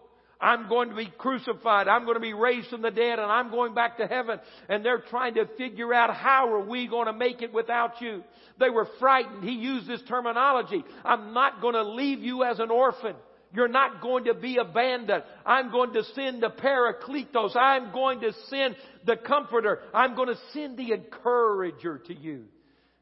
[0.42, 1.88] I'm going to be crucified.
[1.88, 4.39] I'm going to be raised from the dead and I'm going back to heaven.
[4.68, 8.24] And they're trying to figure out how are we going to make it without you.
[8.60, 9.44] They were frightened.
[9.44, 10.84] He used this terminology.
[11.06, 13.16] I'm not going to leave you as an orphan.
[13.54, 15.24] You're not going to be abandoned.
[15.46, 17.56] I'm going to send the Parakletos.
[17.56, 18.76] I'm going to send
[19.06, 19.80] the Comforter.
[19.94, 22.46] I'm going to send the Encourager to you.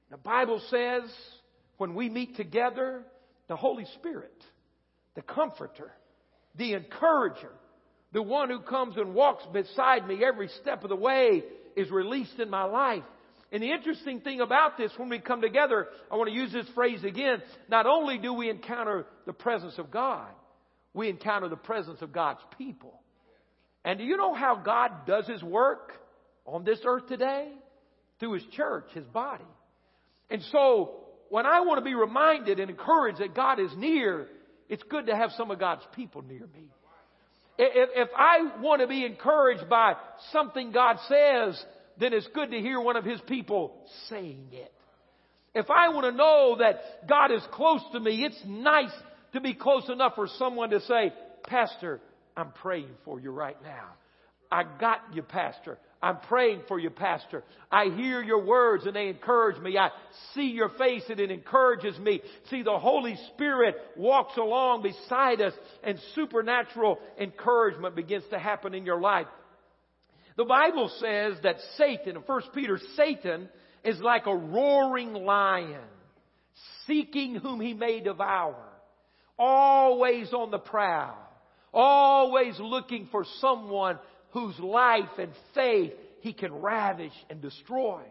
[0.09, 1.03] The Bible says
[1.77, 3.03] when we meet together,
[3.47, 4.43] the Holy Spirit,
[5.15, 5.91] the Comforter,
[6.55, 7.51] the encourager,
[8.11, 11.43] the one who comes and walks beside me every step of the way
[11.75, 13.03] is released in my life.
[13.51, 16.67] And the interesting thing about this, when we come together, I want to use this
[16.75, 17.41] phrase again.
[17.67, 20.27] Not only do we encounter the presence of God,
[20.93, 22.93] we encounter the presence of God's people.
[23.83, 25.93] And do you know how God does His work
[26.45, 27.49] on this earth today?
[28.19, 29.45] Through His church, His body.
[30.29, 30.95] And so,
[31.29, 34.27] when I want to be reminded and encouraged that God is near,
[34.69, 36.69] it's good to have some of God's people near me.
[37.57, 39.95] If, if I want to be encouraged by
[40.31, 41.61] something God says,
[41.99, 43.75] then it's good to hear one of His people
[44.07, 44.71] saying it.
[45.53, 48.93] If I want to know that God is close to me, it's nice
[49.33, 51.11] to be close enough for someone to say,
[51.47, 51.99] Pastor,
[52.37, 53.89] I'm praying for you right now.
[54.51, 55.77] I got you, Pastor.
[56.01, 57.43] I'm praying for you, Pastor.
[57.69, 59.77] I hear your words and they encourage me.
[59.77, 59.89] I
[60.33, 62.21] see your face and it encourages me.
[62.49, 68.85] See, the Holy Spirit walks along beside us and supernatural encouragement begins to happen in
[68.85, 69.27] your life.
[70.37, 73.49] The Bible says that Satan, in 1 Peter, Satan
[73.83, 75.81] is like a roaring lion
[76.87, 78.55] seeking whom he may devour.
[79.37, 81.17] Always on the prowl.
[81.73, 83.99] Always looking for someone
[84.31, 88.01] whose life and faith he can ravish and destroy.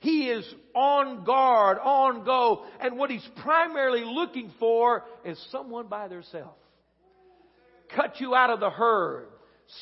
[0.00, 0.44] He is
[0.74, 6.60] on guard, on go, and what he's primarily looking for is someone by themselves.
[7.94, 9.28] Cut you out of the herd,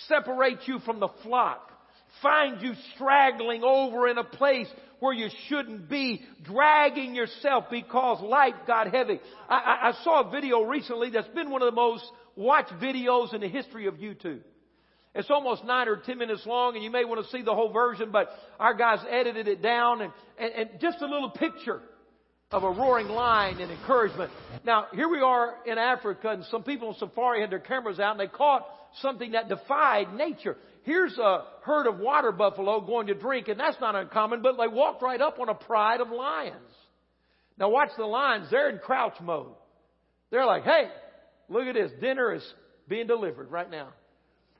[0.09, 1.70] separate you from the flock,
[2.22, 4.68] find you straggling over in a place
[5.01, 9.20] where you shouldn't be, dragging yourself because life got heavy.
[9.49, 12.05] I, I, I saw a video recently that's been one of the most
[12.37, 14.41] watched videos in the history of YouTube.
[15.14, 17.72] It's almost nine or ten minutes long, and you may want to see the whole
[17.72, 21.80] version, but our guys edited it down, and, and, and just a little picture
[22.50, 24.30] of a roaring lion and encouragement.
[24.64, 28.12] Now, here we are in Africa, and some people on safari had their cameras out,
[28.12, 28.66] and they caught
[29.02, 30.56] something that defied nature.
[30.82, 34.68] Here's a herd of water buffalo going to drink, and that's not uncommon, but they
[34.68, 36.56] walked right up on a pride of lions.
[37.56, 39.54] Now, watch the lions, they're in crouch mode.
[40.30, 40.88] They're like, hey,
[41.48, 42.54] look at this, dinner is
[42.88, 43.90] being delivered right now.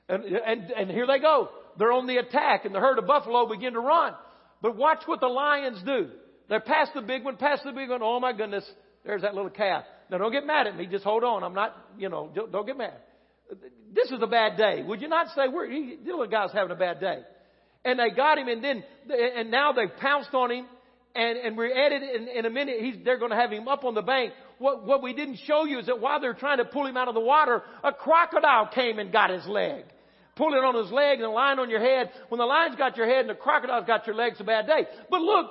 [0.09, 1.49] And, and, and here they go.
[1.79, 4.15] They're on the attack, and the herd of buffalo begin to run.
[4.63, 6.09] But watch what the lions do.
[6.49, 8.01] They're past the big one, past the big one.
[8.03, 8.65] Oh my goodness,
[9.05, 9.85] there's that little calf.
[10.11, 10.87] Now don't get mad at me.
[10.87, 11.43] Just hold on.
[11.43, 12.95] I'm not, you know, don't get mad.
[13.95, 14.83] This is a bad day.
[14.83, 17.19] Would you not say we're, he, the little guy's having a bad day?
[17.85, 20.67] And they got him, and then, and now they've pounced on him,
[21.15, 22.77] and, and we're at it in, in a minute.
[22.81, 24.33] He's, they're going to have him up on the bank.
[24.59, 27.09] What, what we didn't show you is that while they're trying to pull him out
[27.09, 29.85] of the water, a crocodile came and got his leg
[30.37, 32.11] pulling on his leg and lion on your head.
[32.29, 34.87] When the lion's got your head and the crocodile's got your legs, a bad day.
[35.11, 35.51] But look,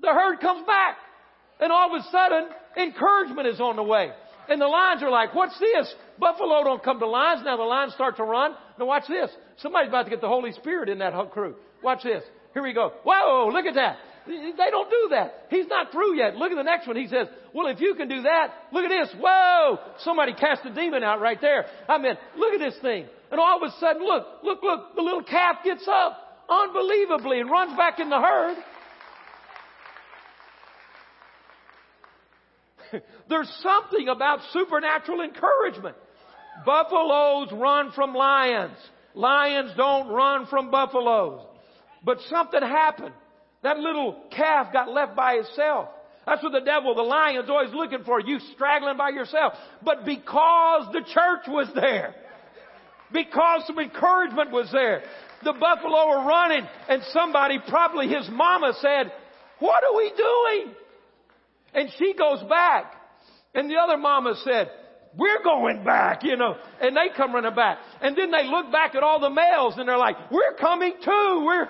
[0.00, 0.96] the herd comes back.
[1.60, 4.10] And all of a sudden, encouragement is on the way.
[4.48, 5.94] And the lions are like, what's this?
[6.18, 7.42] Buffalo don't come to lions.
[7.44, 8.54] Now the lions start to run.
[8.78, 9.30] Now watch this.
[9.58, 11.54] Somebody's about to get the Holy Spirit in that crew.
[11.82, 12.22] Watch this.
[12.52, 12.92] Here we go.
[13.04, 13.98] Whoa, look at that.
[14.26, 15.46] They don't do that.
[15.50, 16.36] He's not through yet.
[16.36, 16.96] Look at the next one.
[16.96, 19.14] He says, well, if you can do that, look at this.
[19.20, 19.78] Whoa!
[20.00, 21.66] Somebody cast a demon out right there.
[21.88, 23.06] I mean, look at this thing.
[23.30, 26.18] And all of a sudden, look, look, look, the little calf gets up
[26.48, 28.56] unbelievably and runs back in the herd.
[33.28, 35.96] There's something about supernatural encouragement.
[36.66, 38.76] Buffaloes run from lions.
[39.14, 41.46] Lions don't run from buffaloes.
[42.04, 43.14] But something happened.
[43.62, 45.88] That little calf got left by itself.
[46.26, 48.20] That's what the devil, the lion's always looking for.
[48.20, 49.54] You straggling by yourself.
[49.82, 52.14] But because the church was there,
[53.12, 55.02] because some encouragement was there,
[55.42, 59.12] the buffalo were running and somebody, probably his mama said,
[59.58, 60.74] what are we doing?
[61.74, 62.94] And she goes back.
[63.54, 64.70] And the other mama said,
[65.16, 66.56] we're going back, you know.
[66.80, 67.78] And they come running back.
[68.00, 71.42] And then they look back at all the males and they're like, we're coming too.
[71.44, 71.68] We're,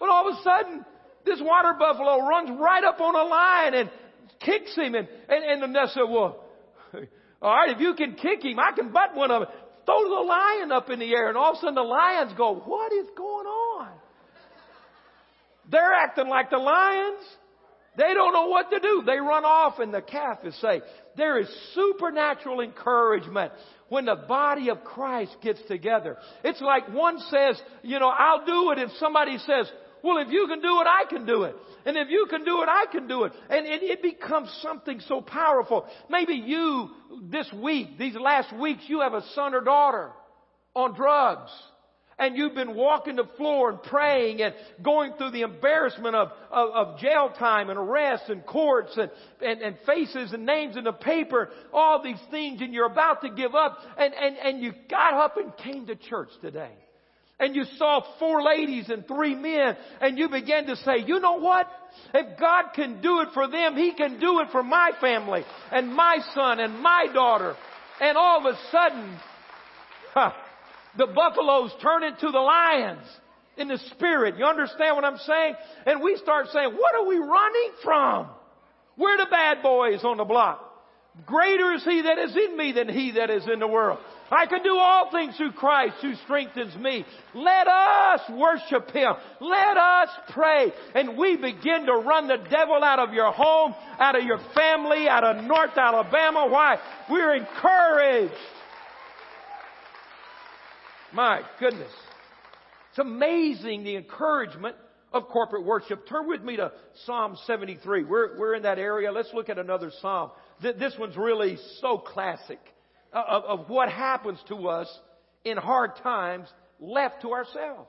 [0.00, 0.84] but all of a sudden,
[1.24, 3.90] this water buffalo runs right up on a lion and
[4.40, 4.94] kicks him.
[4.94, 6.43] And, and, and the nest said, well,
[7.44, 9.50] all right, if you can kick him, I can butt one of them.
[9.84, 11.28] Throw the lion up in the air.
[11.28, 13.88] And all of a sudden the lions go, what is going on?
[15.70, 17.20] They're acting like the lions.
[17.96, 19.02] They don't know what to do.
[19.04, 20.82] They run off and the calf is safe.
[21.16, 23.52] There is supernatural encouragement
[23.90, 26.16] when the body of Christ gets together.
[26.42, 29.70] It's like one says, you know, I'll do it and somebody says,
[30.04, 31.56] well, if you can do it, I can do it.
[31.86, 33.32] And if you can do it, I can do it.
[33.48, 35.86] And it, it becomes something so powerful.
[36.10, 36.90] Maybe you,
[37.30, 40.10] this week, these last weeks, you have a son or daughter
[40.74, 41.50] on drugs
[42.18, 46.70] and you've been walking the floor and praying and going through the embarrassment of, of,
[46.70, 50.92] of jail time and arrests and courts and, and, and, faces and names in the
[50.92, 55.14] paper, all these things, and you're about to give up, and, and, and you got
[55.14, 56.70] up and came to church today.
[57.40, 61.38] And you saw four ladies and three men, and you began to say, you know
[61.40, 61.68] what?
[62.14, 65.92] If God can do it for them, He can do it for my family and
[65.92, 67.56] my son and my daughter.
[68.00, 69.18] And all of a sudden,
[70.96, 73.06] the buffaloes turn into the lions
[73.56, 74.36] in the spirit.
[74.38, 75.54] You understand what I'm saying?
[75.86, 78.28] And we start saying, what are we running from?
[78.96, 80.60] We're the bad boys on the block.
[81.26, 83.98] Greater is he that is in me than he that is in the world.
[84.30, 87.04] I can do all things through Christ who strengthens me.
[87.34, 89.12] Let us worship Him.
[89.40, 90.72] Let us pray.
[90.94, 95.08] And we begin to run the devil out of your home, out of your family,
[95.08, 96.46] out of North Alabama.
[96.48, 96.78] Why?
[97.10, 98.34] We're encouraged.
[101.12, 101.92] My goodness.
[102.90, 104.76] It's amazing the encouragement
[105.12, 106.08] of corporate worship.
[106.08, 106.72] Turn with me to
[107.04, 108.04] Psalm 73.
[108.04, 109.12] We're, we're in that area.
[109.12, 110.30] Let's look at another Psalm.
[110.60, 112.58] This one's really so classic
[113.14, 114.88] Uh, of, of what happens to us
[115.44, 116.48] in hard times
[116.80, 117.88] left to ourselves.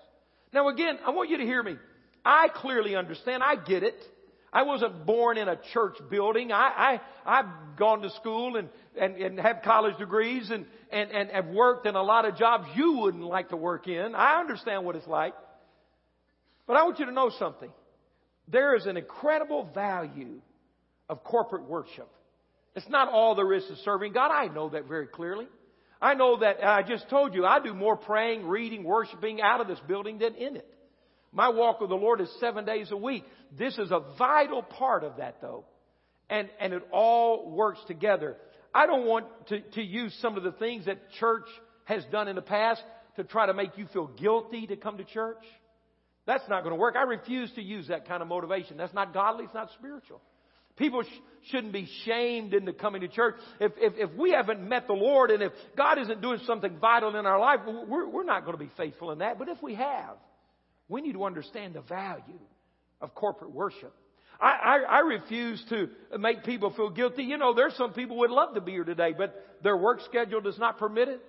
[0.54, 1.78] Now again, I want you to hear me.
[2.24, 3.42] I clearly understand.
[3.42, 3.96] I get it.
[4.54, 6.52] I wasn't born in a church building.
[6.52, 8.70] I, I, I've gone to school and,
[9.00, 12.68] and, and have college degrees and, and, and have worked in a lot of jobs
[12.76, 14.14] you wouldn't like to work in.
[14.14, 15.34] I understand what it's like.
[16.68, 17.72] But I want you to know something.
[18.48, 20.40] There is an incredible value
[21.10, 22.10] of corporate worship.
[22.76, 24.32] It's not all there is to serving God.
[24.32, 25.48] I know that very clearly.
[26.02, 29.68] I know that I just told you I do more praying, reading, worshiping out of
[29.68, 30.68] this building than in it.
[31.32, 33.24] My walk with the Lord is seven days a week.
[33.58, 35.66] This is a vital part of that though.
[36.30, 38.36] And, and it all works together.
[38.74, 41.46] I don't want to, to use some of the things that church
[41.86, 42.82] has done in the past
[43.16, 45.44] to try to make you feel guilty to come to church.
[46.26, 46.96] That's not going to work.
[46.98, 48.78] I refuse to use that kind of motivation.
[48.78, 49.46] That's not godly.
[49.46, 50.22] It's not spiritual.
[50.78, 53.36] People sh- shouldn't be shamed into coming to church.
[53.60, 57.16] If, if, if we haven't met the Lord and if God isn't doing something vital
[57.16, 59.40] in our life, we're, we're not going to be faithful in that.
[59.40, 60.18] But if we have,
[60.90, 62.40] we need to understand the value
[63.02, 63.94] of corporate worship.
[64.40, 67.24] I, I, I refuse to make people feel guilty.
[67.24, 70.42] You know, there's some people would love to be here today, but their work schedule
[70.42, 71.22] does not permit it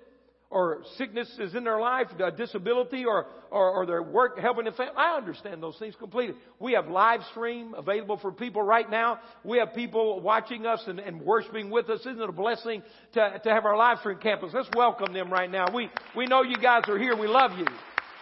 [0.48, 4.70] or sickness is in their life, a disability, or, or, or their work helping the
[4.72, 4.94] family.
[4.96, 6.36] I understand those things completely.
[6.60, 9.18] We have live stream available for people right now.
[9.44, 12.00] We have people watching us and, and worshiping with us.
[12.00, 12.82] Isn't it a blessing
[13.14, 14.52] to, to have our live stream campus?
[14.54, 15.66] Let's welcome them right now.
[15.74, 17.16] We, we know you guys are here.
[17.16, 17.66] We love you.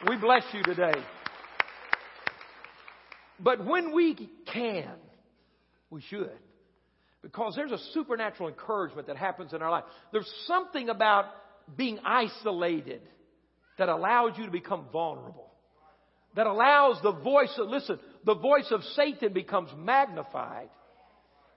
[0.09, 0.95] We bless you today.
[3.39, 4.95] But when we can,
[5.91, 6.31] we should.
[7.21, 9.85] Because there's a supernatural encouragement that happens in our life.
[10.13, 11.27] There's something about
[11.77, 13.01] being isolated
[13.79, 15.51] that allows you to become vulnerable.
[16.37, 20.69] That allows the voice of, listen, the voice of Satan becomes magnified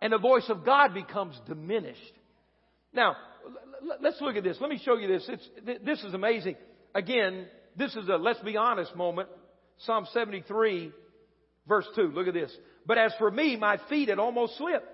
[0.02, 2.14] and the voice of God becomes diminished.
[2.94, 3.16] Now,
[4.02, 4.58] let's look at this.
[4.60, 5.28] Let me show you this.
[5.28, 6.56] It's, this is amazing.
[6.94, 7.48] Again,
[7.78, 9.30] This is a let's be honest moment.
[9.80, 10.92] Psalm 73,
[11.68, 12.12] verse 2.
[12.14, 12.52] Look at this.
[12.88, 14.88] But as for me, my feet had almost slipped.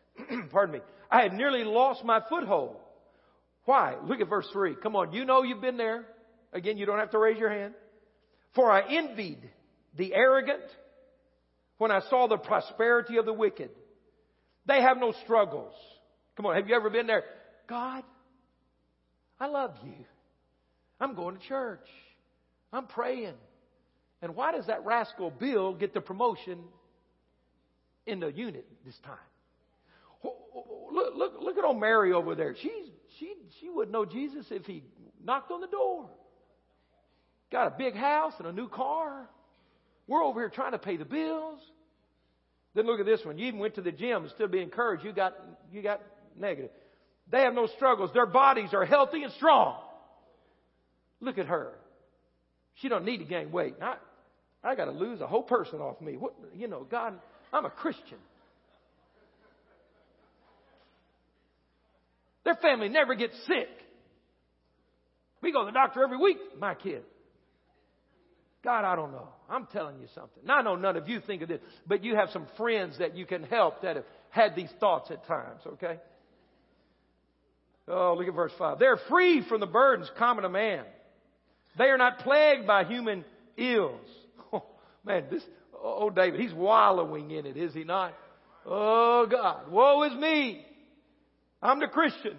[0.50, 0.80] Pardon me.
[1.10, 2.76] I had nearly lost my foothold.
[3.70, 3.94] Why?
[4.04, 4.74] Look at verse 3.
[4.82, 6.04] Come on, you know you've been there.
[6.52, 7.72] Again, you don't have to raise your hand.
[8.56, 9.38] For I envied
[9.96, 10.64] the arrogant
[11.78, 13.70] when I saw the prosperity of the wicked.
[14.66, 15.72] They have no struggles.
[16.36, 17.22] Come on, have you ever been there?
[17.68, 18.02] God,
[19.38, 20.04] I love you.
[21.00, 21.86] I'm going to church.
[22.72, 23.34] I'm praying.
[24.20, 26.58] And why does that rascal Bill get the promotion
[28.04, 29.16] in the unit this time?
[30.24, 32.56] Look, look, look at old Mary over there.
[32.60, 32.90] She's,
[33.20, 34.82] she, she wouldn't know Jesus if he
[35.22, 36.08] knocked on the door.
[37.52, 39.28] Got a big house and a new car.
[40.06, 41.60] We're over here trying to pay the bills.
[42.74, 43.38] Then look at this one.
[43.38, 45.04] You even went to the gym and still be encouraged.
[45.04, 45.34] You got,
[45.72, 46.00] you got
[46.38, 46.70] negative.
[47.30, 48.10] They have no struggles.
[48.12, 49.76] Their bodies are healthy and strong.
[51.20, 51.72] Look at her.
[52.76, 53.74] She don't need to gain weight.
[53.82, 53.96] I,
[54.64, 56.16] I got to lose a whole person off me.
[56.16, 57.14] What, you know, God,
[57.52, 58.18] I'm a Christian.
[62.44, 63.68] Their family never gets sick.
[65.42, 67.02] We go to the doctor every week, my kid.
[68.62, 69.28] God, I don't know.
[69.48, 70.42] I'm telling you something.
[70.44, 73.16] Now, I know none of you think of this, but you have some friends that
[73.16, 75.98] you can help that have had these thoughts at times, okay?
[77.88, 78.78] Oh, look at verse 5.
[78.78, 80.84] They're free from the burdens common to man.
[81.78, 83.24] They are not plagued by human
[83.56, 84.00] ills.
[84.52, 84.64] Oh,
[85.04, 85.42] man, this,
[85.80, 88.12] oh, David, he's wallowing in it, is he not?
[88.66, 90.66] Oh, God, woe is me.
[91.62, 92.36] I'm the Christian.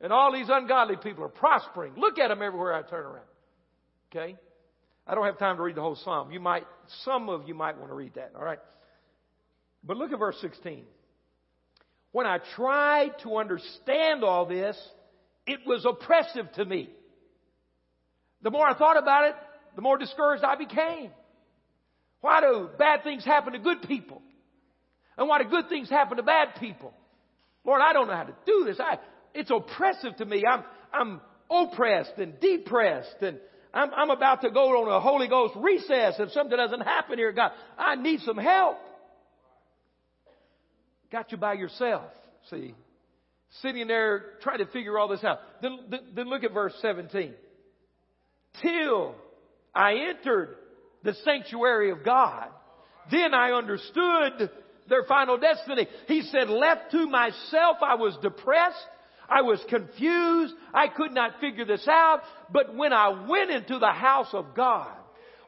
[0.00, 1.94] And all these ungodly people are prospering.
[1.96, 3.26] Look at them everywhere I turn around.
[4.10, 4.36] Okay?
[5.06, 6.30] I don't have time to read the whole psalm.
[6.30, 6.64] You might,
[7.04, 8.58] some of you might want to read that, all right?
[9.82, 10.84] But look at verse 16.
[12.12, 14.76] When I tried to understand all this,
[15.46, 16.90] it was oppressive to me.
[18.42, 19.34] The more I thought about it,
[19.76, 21.10] the more discouraged I became.
[22.20, 24.22] Why do bad things happen to good people?
[25.16, 26.92] And why do good things happen to bad people?
[27.68, 28.80] Lord, I don't know how to do this.
[28.80, 28.96] I,
[29.34, 30.42] it's oppressive to me.
[30.50, 33.38] I'm, I'm oppressed and depressed and
[33.74, 37.30] I'm, I'm about to go on a Holy Ghost recess if something doesn't happen here,
[37.30, 37.52] God.
[37.76, 38.78] I need some help.
[41.12, 42.10] Got you by yourself,
[42.48, 42.74] see.
[43.60, 45.40] Sitting there trying to figure all this out.
[45.60, 47.34] Then, then, then look at verse 17.
[48.62, 49.14] Till
[49.74, 50.56] I entered
[51.02, 52.48] the sanctuary of God,
[53.10, 54.50] then I understood
[54.88, 55.86] their final destiny.
[56.06, 58.76] He said, left to myself, I was depressed.
[59.28, 60.54] I was confused.
[60.72, 62.22] I could not figure this out.
[62.50, 64.94] But when I went into the house of God,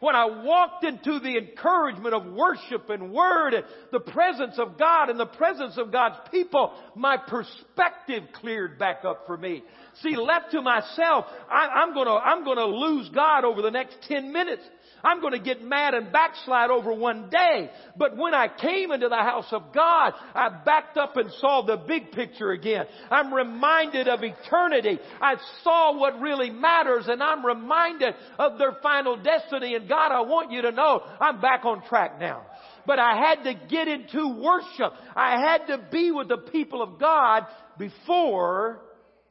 [0.00, 5.10] when I walked into the encouragement of worship and word and the presence of God
[5.10, 9.62] and the presence of God's people, my perspective cleared back up for me.
[10.02, 14.32] See, left to myself, I, am gonna, I'm gonna lose God over the next 10
[14.32, 14.62] minutes.
[15.02, 17.70] I'm going to get mad and backslide over one day.
[17.96, 21.76] But when I came into the house of God, I backed up and saw the
[21.76, 22.86] big picture again.
[23.10, 24.98] I'm reminded of eternity.
[25.20, 29.74] I saw what really matters and I'm reminded of their final destiny.
[29.74, 32.46] And God, I want you to know I'm back on track now
[32.86, 34.92] but I had to get into worship.
[35.14, 37.46] I had to be with the people of God
[37.78, 38.80] before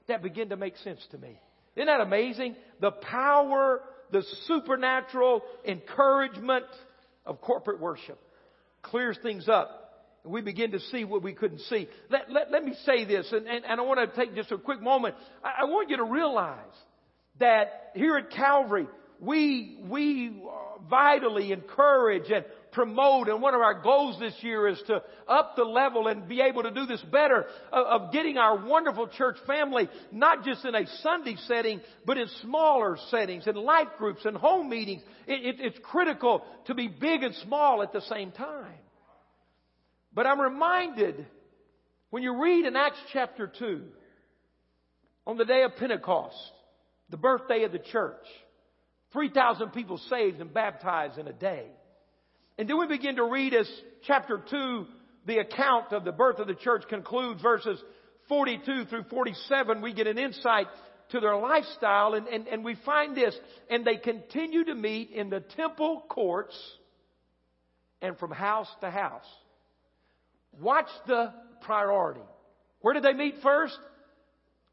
[0.07, 1.39] that began to make sense to me.
[1.75, 2.55] Isn't that amazing?
[2.81, 3.81] The power
[4.11, 6.65] the supernatural encouragement
[7.25, 8.19] of corporate worship.
[8.81, 9.79] Clears things up.
[10.23, 11.87] And we begin to see what we couldn't see.
[12.09, 14.57] Let, let, let me say this, and, and, and, I want to take just a
[14.57, 15.15] quick moment.
[15.43, 16.57] I, I want you to realize
[17.39, 18.87] that here at Calvary,
[19.19, 24.81] we, we uh, vitally encourage and promote, and one of our goals this year is
[24.87, 28.65] to up the level and be able to do this better of, of getting our
[28.65, 33.87] wonderful church family, not just in a Sunday setting, but in smaller settings, in life
[33.97, 35.01] groups and home meetings.
[35.27, 38.73] It, it, it's critical to be big and small at the same time.
[40.13, 41.25] But I'm reminded
[42.09, 43.83] when you read in Acts chapter 2,
[45.27, 46.35] on the day of Pentecost,
[47.09, 48.25] the birthday of the church,
[49.13, 51.67] 3,000 people saved and baptized in a day.
[52.59, 53.71] And then we begin to read as
[54.03, 54.85] chapter 2,
[55.25, 57.81] the account of the birth of the church concludes, verses
[58.27, 59.81] 42 through 47.
[59.81, 60.67] We get an insight
[61.11, 63.33] to their lifestyle, and, and, and we find this.
[63.69, 66.53] And they continue to meet in the temple courts
[68.01, 69.23] and from house to house.
[70.59, 71.31] Watch the
[71.61, 72.25] priority.
[72.81, 73.79] Where did they meet first?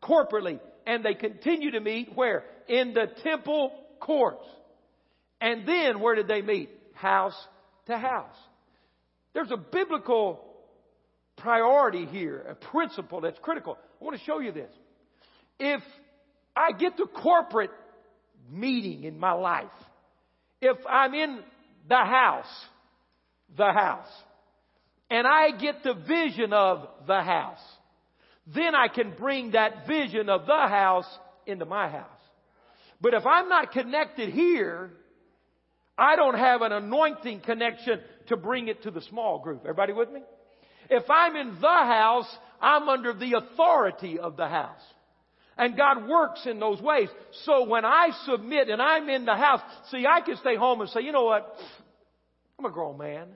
[0.03, 0.59] Corporately.
[0.89, 2.43] And they continue to meet where?
[2.67, 3.71] In the temple
[4.01, 4.45] courts.
[5.41, 6.71] And then where did they meet?
[6.95, 7.37] House
[7.87, 8.37] to house.
[9.35, 10.41] There's a biblical
[11.37, 13.79] priority here, a principle that's critical.
[14.01, 14.71] I want to show you this.
[15.59, 15.83] If
[16.57, 17.71] I get to corporate
[18.51, 19.67] meeting in my life.
[20.61, 21.41] If I'm in
[21.89, 22.47] the house,
[23.57, 24.09] the house,
[25.11, 27.61] and I get the vision of the house,
[28.47, 31.07] then I can bring that vision of the house
[31.47, 32.07] into my house.
[33.01, 34.91] But if I'm not connected here,
[35.99, 39.61] I don't have an anointing connection to bring it to the small group.
[39.63, 40.21] Everybody with me?
[40.91, 42.29] If I'm in the house,
[42.61, 44.81] I'm under the authority of the house.
[45.59, 47.09] And God works in those ways.
[47.45, 50.91] So when I submit and I'm in the house, see, I can stay home and
[50.91, 51.57] say, you know what?
[52.59, 53.29] I'm a grown man.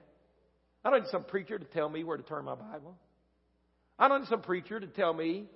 [0.85, 2.97] I don't need some preacher to tell me where to turn my Bible.
[3.99, 5.47] I don't need some preacher to tell me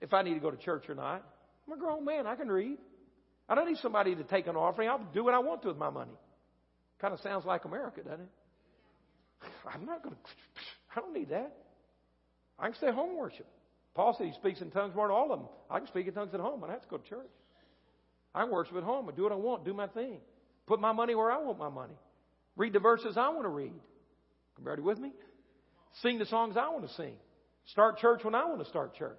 [0.00, 1.24] if I need to go to church or not.
[1.66, 2.26] I'm a grown man.
[2.26, 2.78] I can read.
[3.48, 4.88] I don't need somebody to take an offering.
[4.88, 6.12] I'll do what I want to with my money.
[7.00, 8.28] Kind of sounds like America, doesn't it?
[9.72, 10.20] I'm not going to,
[10.96, 11.54] I don't need that.
[12.58, 13.46] I can stay home and worship.
[13.94, 15.48] Paul said he speaks in tongues more than all of them.
[15.70, 16.62] I can speak in tongues at home.
[16.62, 17.30] I don't have to go to church.
[18.34, 19.08] I can worship at home.
[19.08, 20.18] I do what I want, do my thing.
[20.66, 21.94] Put my money where I want my money.
[22.56, 23.72] Read the verses I want to read.
[24.58, 25.12] Everybody with me?
[26.02, 27.14] Sing the songs I want to sing.
[27.66, 29.18] Start church when I want to start church.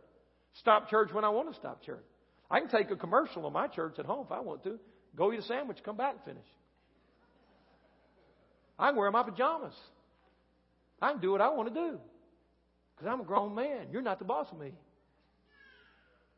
[0.60, 2.06] Stop church when I want to stop church.
[2.50, 4.80] I can take a commercial on my church at home if I want to.
[5.16, 6.48] Go eat a sandwich, come back and finish.
[8.78, 9.74] I can wear my pajamas.
[11.02, 11.98] I can do what I want to do.
[12.96, 13.88] Because I'm a grown man.
[13.92, 14.72] You're not the boss of me.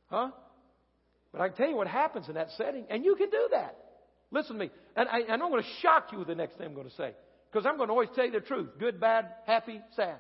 [0.08, 0.32] Huh?
[1.32, 3.78] But I can tell you what happens in that setting, and you can do that.
[4.32, 4.72] Listen to me.
[4.96, 6.96] And, I, and I'm going to shock you with the next thing I'm going to
[6.96, 7.14] say.
[7.52, 10.20] Because I'm going to always tell you the truth good, bad, happy, sad.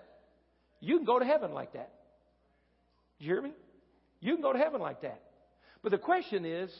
[0.79, 1.91] You can go to heaven like that.
[3.19, 3.51] Did you hear me?
[4.21, 5.21] You can go to heaven like that.
[5.83, 6.71] But the question is,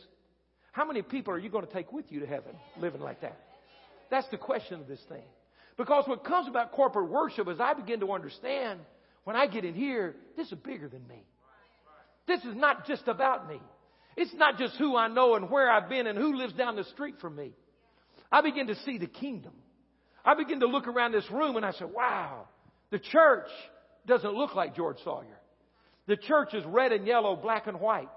[0.71, 3.37] how many people are you going to take with you to heaven living like that?
[4.09, 5.23] That's the question of this thing.
[5.77, 8.79] Because what comes about corporate worship is I begin to understand
[9.23, 11.23] when I get in here, this is bigger than me.
[12.27, 13.59] This is not just about me.
[14.17, 16.83] It's not just who I know and where I've been and who lives down the
[16.85, 17.53] street from me.
[18.31, 19.53] I begin to see the kingdom.
[20.25, 22.47] I begin to look around this room and I say, wow,
[22.91, 23.47] the church
[24.05, 25.39] doesn't look like George Sawyer.
[26.07, 28.09] The church is red and yellow, black and white.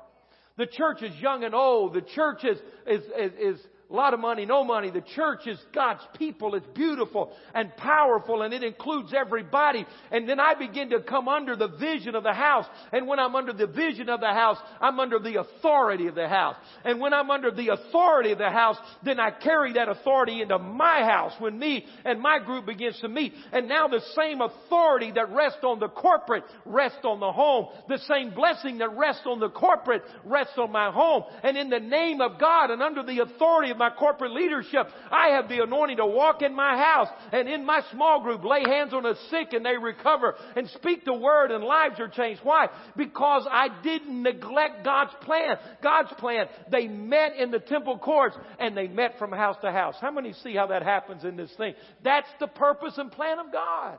[0.57, 1.95] The church is young and old.
[1.95, 4.91] The church is, is, is, is a lot of money, no money.
[4.91, 6.55] The church is God's people.
[6.55, 9.85] It's beautiful and powerful and it includes everybody.
[10.11, 12.65] And then I begin to come under the vision of the house.
[12.91, 16.27] And when I'm under the vision of the house, I'm under the authority of the
[16.27, 16.57] house.
[16.85, 20.59] And when I'm under the authority of the house, then I carry that authority into
[20.59, 23.35] my house when me and my group begins to meet.
[23.53, 27.67] And now the same authority that rests on the corporate rests on the home.
[27.89, 31.25] The same blessing that rests on the corporate rests on my home.
[31.43, 35.31] And in the name of God and under the authority of my corporate leadership, I
[35.31, 38.95] have the anointing to walk in my house and in my small group, lay hands
[38.95, 42.43] on the sick and they recover and speak the word and lives are changed.
[42.45, 42.69] Why?
[42.97, 45.57] Because I didn't neglect God's plan.
[45.83, 46.47] God's plan.
[46.71, 49.97] They met in the temple courts and they met from house to house.
[50.01, 51.75] How many see how that happens in this thing?
[52.05, 53.99] That's the purpose and plan of God.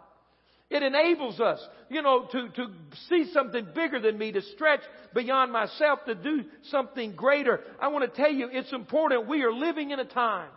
[0.73, 2.67] It enables us, you know, to, to
[3.07, 4.79] see something bigger than me, to stretch
[5.13, 7.59] beyond myself, to do something greater.
[7.79, 9.27] I want to tell you, it's important.
[9.27, 10.49] We are living in a time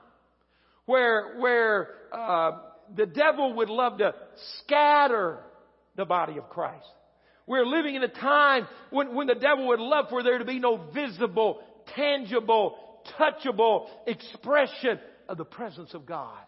[0.87, 2.53] where, where, uh,
[2.97, 4.15] the devil would love to
[4.61, 5.41] scatter
[5.97, 6.87] the body of Christ.
[7.47, 10.59] We're living in a time when, when the devil would love for there to be
[10.59, 11.61] no visible,
[11.95, 12.79] tangible,
[13.19, 14.99] touchable expression
[15.29, 16.41] of the presence of God.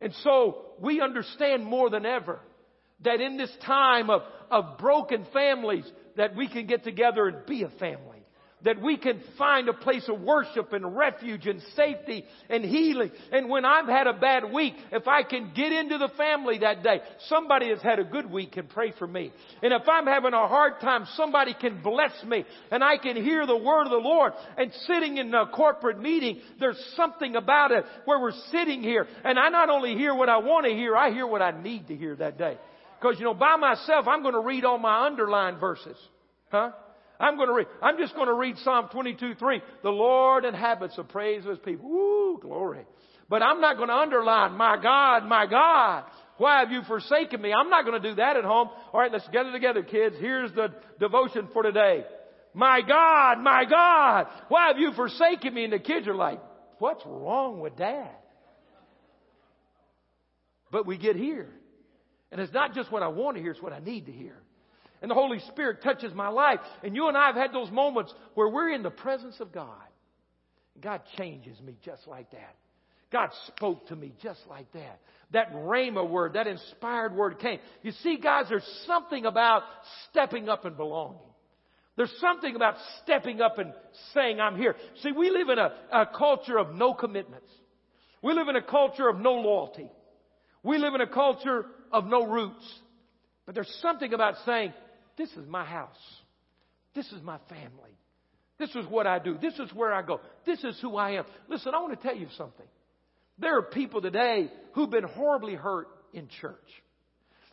[0.00, 2.40] And so we understand more than ever
[3.04, 5.84] that in this time of, of broken families,
[6.16, 8.18] that we can get together and be a family.
[8.64, 13.12] That we can find a place of worship and refuge and safety and healing.
[13.30, 16.82] And when I've had a bad week, if I can get into the family that
[16.82, 19.32] day, somebody has had a good week can pray for me.
[19.62, 23.46] And if I'm having a hard time, somebody can bless me and I can hear
[23.46, 24.32] the word of the Lord.
[24.56, 29.38] And sitting in a corporate meeting, there's something about it where we're sitting here and
[29.38, 31.96] I not only hear what I want to hear, I hear what I need to
[31.96, 32.58] hear that day.
[33.00, 35.96] Because, you know, by myself, I'm going to read all my underlined verses.
[36.50, 36.72] Huh?
[37.20, 39.62] I'm going to read, I'm just going to read Psalm 22, 3.
[39.82, 41.88] The Lord inhabits the praise of His people.
[41.88, 42.84] Woo, glory.
[43.28, 46.04] But I'm not going to underline, my God, my God.
[46.38, 47.52] Why have you forsaken me?
[47.52, 48.68] I'm not going to do that at home.
[48.92, 50.16] All right, let's it together, kids.
[50.18, 52.04] Here's the devotion for today.
[52.54, 55.64] My God, my God, why have you forsaken me?
[55.64, 56.40] And the kids are like,
[56.78, 58.10] what's wrong with dad?
[60.70, 61.50] But we get here.
[62.30, 64.36] And it's not just what I want to hear, it's what I need to hear.
[65.00, 66.58] And the Holy Spirit touches my life.
[66.82, 69.76] And you and I have had those moments where we're in the presence of God.
[70.80, 72.56] God changes me just like that.
[73.10, 75.00] God spoke to me just like that.
[75.32, 77.58] That Rhema word, that inspired word came.
[77.82, 79.62] You see, guys, there's something about
[80.10, 81.18] stepping up and belonging.
[81.96, 83.72] There's something about stepping up and
[84.14, 84.76] saying, I'm here.
[85.02, 87.50] See, we live in a, a culture of no commitments.
[88.22, 89.90] We live in a culture of no loyalty.
[90.62, 92.64] We live in a culture of no roots.
[93.46, 94.72] But there's something about saying,
[95.16, 95.96] this is my house.
[96.94, 97.96] This is my family.
[98.58, 99.38] This is what I do.
[99.40, 100.20] This is where I go.
[100.44, 101.24] This is who I am.
[101.48, 102.66] Listen, I want to tell you something.
[103.38, 106.56] There are people today who've been horribly hurt in church.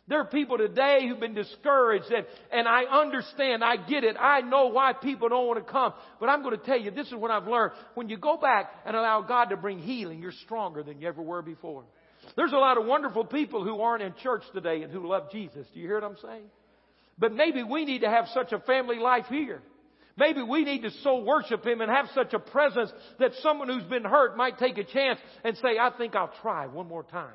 [0.08, 4.40] There are people today who've been discouraged and, and I understand, I get it, I
[4.40, 5.94] know why people don't want to come.
[6.20, 7.72] But I'm going to tell you, this is what I've learned.
[7.94, 11.22] When you go back and allow God to bring healing, you're stronger than you ever
[11.22, 11.84] were before.
[12.36, 15.66] There's a lot of wonderful people who aren't in church today and who love Jesus.
[15.72, 16.46] Do you hear what I'm saying?
[17.18, 19.62] But maybe we need to have such a family life here.
[20.18, 23.84] Maybe we need to so worship Him and have such a presence that someone who's
[23.84, 27.34] been hurt might take a chance and say, I think I'll try one more time.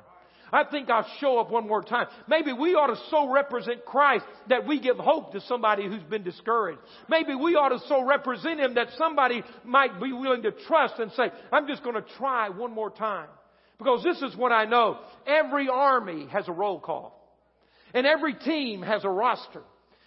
[0.52, 2.08] I think I'll show up one more time.
[2.28, 6.24] Maybe we ought to so represent Christ that we give hope to somebody who's been
[6.24, 6.80] discouraged.
[7.08, 11.10] Maybe we ought to so represent Him that somebody might be willing to trust and
[11.12, 13.28] say, I'm just going to try one more time.
[13.82, 14.98] Because this is what I know.
[15.26, 17.18] Every army has a roll call.
[17.94, 19.62] And every team has a roster.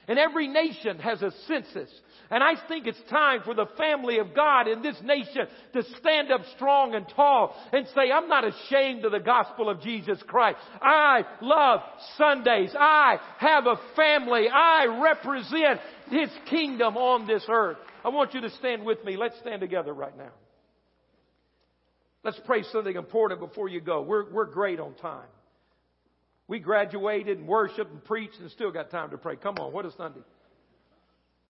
[0.07, 1.89] And every nation has a census.
[2.29, 6.31] And I think it's time for the family of God in this nation to stand
[6.31, 10.59] up strong and tall and say, I'm not ashamed of the gospel of Jesus Christ.
[10.79, 11.81] I love
[12.17, 12.71] Sundays.
[12.77, 14.47] I have a family.
[14.47, 17.77] I represent His kingdom on this earth.
[18.03, 19.17] I want you to stand with me.
[19.17, 20.31] Let's stand together right now.
[22.25, 24.01] Let's pray something important before you go.
[24.01, 25.27] We're, we're great on time.
[26.47, 29.35] We graduated and worshiped and preached and still got time to pray.
[29.35, 30.21] Come on, what is Sunday?